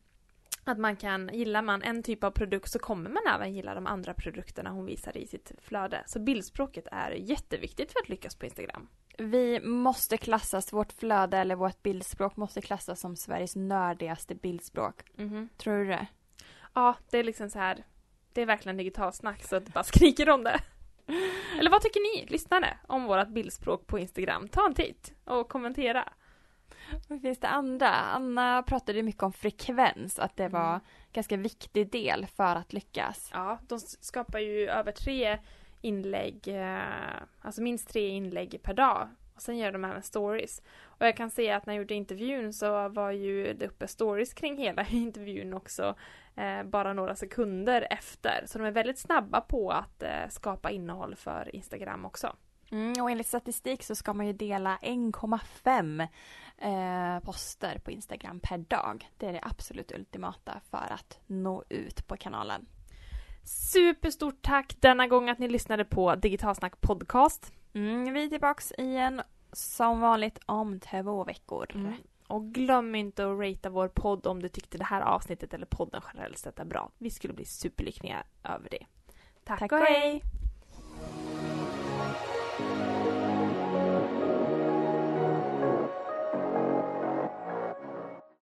att 0.69 0.77
man 0.77 0.95
kan, 0.95 1.29
gillar 1.34 1.62
man 1.62 1.82
en 1.82 2.03
typ 2.03 2.23
av 2.23 2.32
produkt 2.32 2.71
så 2.71 2.79
kommer 2.79 3.10
man 3.10 3.23
även 3.36 3.53
gilla 3.53 3.75
de 3.75 3.88
andra 3.88 4.13
produkterna 4.13 4.69
hon 4.69 4.86
visar 4.86 5.17
i 5.17 5.27
sitt 5.27 5.51
flöde. 5.62 6.03
Så 6.05 6.19
bildspråket 6.19 6.88
är 6.91 7.12
jätteviktigt 7.12 7.91
för 7.91 7.99
att 7.99 8.10
lyckas 8.10 8.36
på 8.36 8.45
Instagram. 8.45 8.88
Vi 9.17 9.60
måste 9.60 10.17
klassas, 10.17 10.73
vårt 10.73 10.91
flöde 10.91 11.38
eller 11.38 11.55
vårt 11.55 11.84
bildspråk 11.84 12.38
måste 12.38 12.62
klassas 12.62 12.99
som 12.99 13.15
Sveriges 13.15 13.55
nördigaste 13.55 14.36
bildspråk. 14.36 15.03
Mm 15.17 15.29
-hmm. 15.29 15.47
Tror 15.58 15.77
du 15.77 15.86
det? 15.86 16.08
Ja, 16.73 16.95
det 17.12 17.17
är 17.17 17.23
liksom 17.23 17.49
så 17.49 17.60
här. 17.60 17.84
Det 18.34 18.41
är 18.41 18.45
verkligen 18.45 18.77
digitalsnack 18.77 19.43
så 19.43 19.60
det 19.60 19.73
bara 19.73 19.84
skriker 19.84 20.29
om 20.29 20.43
det. 20.43 20.60
Eller 21.60 21.71
vad 21.71 21.82
tycker 21.82 22.17
ni, 22.17 22.25
lyssnare, 22.32 22.77
om 22.88 23.03
vårt 23.03 23.27
bildspråk 23.27 23.88
på 23.88 23.99
Instagram? 23.99 24.47
Ta 24.47 24.65
en 24.65 24.73
titt 24.73 25.13
och 25.25 25.49
kommentera. 25.49 26.13
Vad 27.08 27.21
finns 27.21 27.39
det 27.39 27.47
andra? 27.47 27.89
Anna 27.89 28.63
pratade 28.63 29.04
mycket 29.04 29.23
om 29.23 29.34
frekvens, 29.34 30.19
att 30.19 30.38
det 30.38 30.47
var 30.47 30.69
mm. 30.69 30.82
ganska 31.13 31.38
viktig 31.38 31.91
del 31.91 32.25
för 32.36 32.56
att 32.56 32.73
lyckas. 32.73 33.30
Ja, 33.34 33.60
de 33.67 33.80
skapar 33.80 34.39
ju 34.39 34.69
över 34.69 34.91
tre 34.91 35.39
inlägg, 35.82 36.47
eh, 36.47 36.80
alltså 37.41 37.62
minst 37.62 37.89
tre 37.89 38.08
inlägg 38.08 38.60
per 38.63 38.73
dag. 38.73 39.10
Och 39.36 39.41
sen 39.43 39.58
gör 39.58 39.71
de 39.71 39.86
även 39.86 40.04
stories. 40.04 40.62
Och 40.84 41.06
jag 41.06 41.17
kan 41.17 41.32
säga 41.32 41.58
att 41.58 41.65
när 41.65 41.73
jag 41.73 41.82
gjorde 41.82 41.93
intervjun 41.93 42.54
så 42.54 42.89
var 42.89 43.12
ju 43.12 43.54
det 43.54 43.67
uppe 43.67 43.88
stories 43.88 44.34
kring 44.34 44.58
hela 44.58 44.86
intervjun 44.89 45.54
också. 45.54 45.95
Eh, 46.36 46.63
bara 46.63 46.93
några 46.93 47.15
sekunder 47.15 47.88
efter. 47.89 48.43
Så 48.45 48.58
de 48.58 48.67
är 48.67 48.71
väldigt 48.71 48.99
snabba 48.99 49.41
på 49.41 49.71
att 49.71 50.04
eh, 50.04 50.28
skapa 50.30 50.71
innehåll 50.71 51.15
för 51.15 51.56
Instagram 51.56 52.06
också. 52.06 52.36
Mm, 52.71 53.03
och 53.03 53.12
enligt 53.12 53.27
statistik 53.27 53.84
så 53.84 53.95
ska 53.95 54.13
man 54.13 54.27
ju 54.27 54.34
dela 54.34 54.77
1,5 54.82 56.08
eh, 56.58 57.23
poster 57.23 57.79
på 57.79 57.91
Instagram 57.91 58.39
per 58.39 58.58
dag. 58.58 59.10
Det 59.17 59.27
är 59.27 59.34
det 59.34 59.41
absolut 59.43 59.91
ultimata 59.91 60.62
för 60.69 60.93
att 60.93 61.19
nå 61.27 61.63
ut 61.69 62.08
på 62.08 62.17
kanalen. 62.17 62.65
Superstort 63.43 64.41
tack 64.41 64.75
denna 64.79 65.08
gång 65.08 65.29
att 65.29 65.39
ni 65.39 65.47
lyssnade 65.47 65.86
på 65.86 66.15
Digitalsnack 66.15 66.82
podcast. 66.82 67.53
Mm, 67.73 68.13
vi 68.13 68.23
är 68.23 68.29
tillbaks 68.29 68.71
igen 68.77 69.21
som 69.51 69.99
vanligt 69.99 70.39
om 70.45 70.79
två 70.79 71.23
veckor. 71.23 71.65
Mm. 71.75 71.93
Och 72.27 72.45
glöm 72.45 72.95
inte 72.95 73.32
att 73.32 73.39
ratea 73.39 73.71
vår 73.71 73.88
podd 73.88 74.27
om 74.27 74.41
du 74.41 74.49
tyckte 74.49 74.77
det 74.77 74.84
här 74.84 75.01
avsnittet 75.01 75.53
eller 75.53 75.65
podden 75.65 76.01
generellt 76.13 76.38
sett 76.38 76.60
är 76.60 76.65
bra. 76.65 76.91
Vi 76.97 77.10
skulle 77.10 77.34
bli 77.34 77.45
superlyckliga 77.45 78.23
över 78.43 78.69
det. 78.69 78.86
Tack, 79.43 79.60
Tack 79.60 79.71
och 79.71 79.79
och 79.79 79.86
hej! 79.86 79.99
hej. 79.99 81.38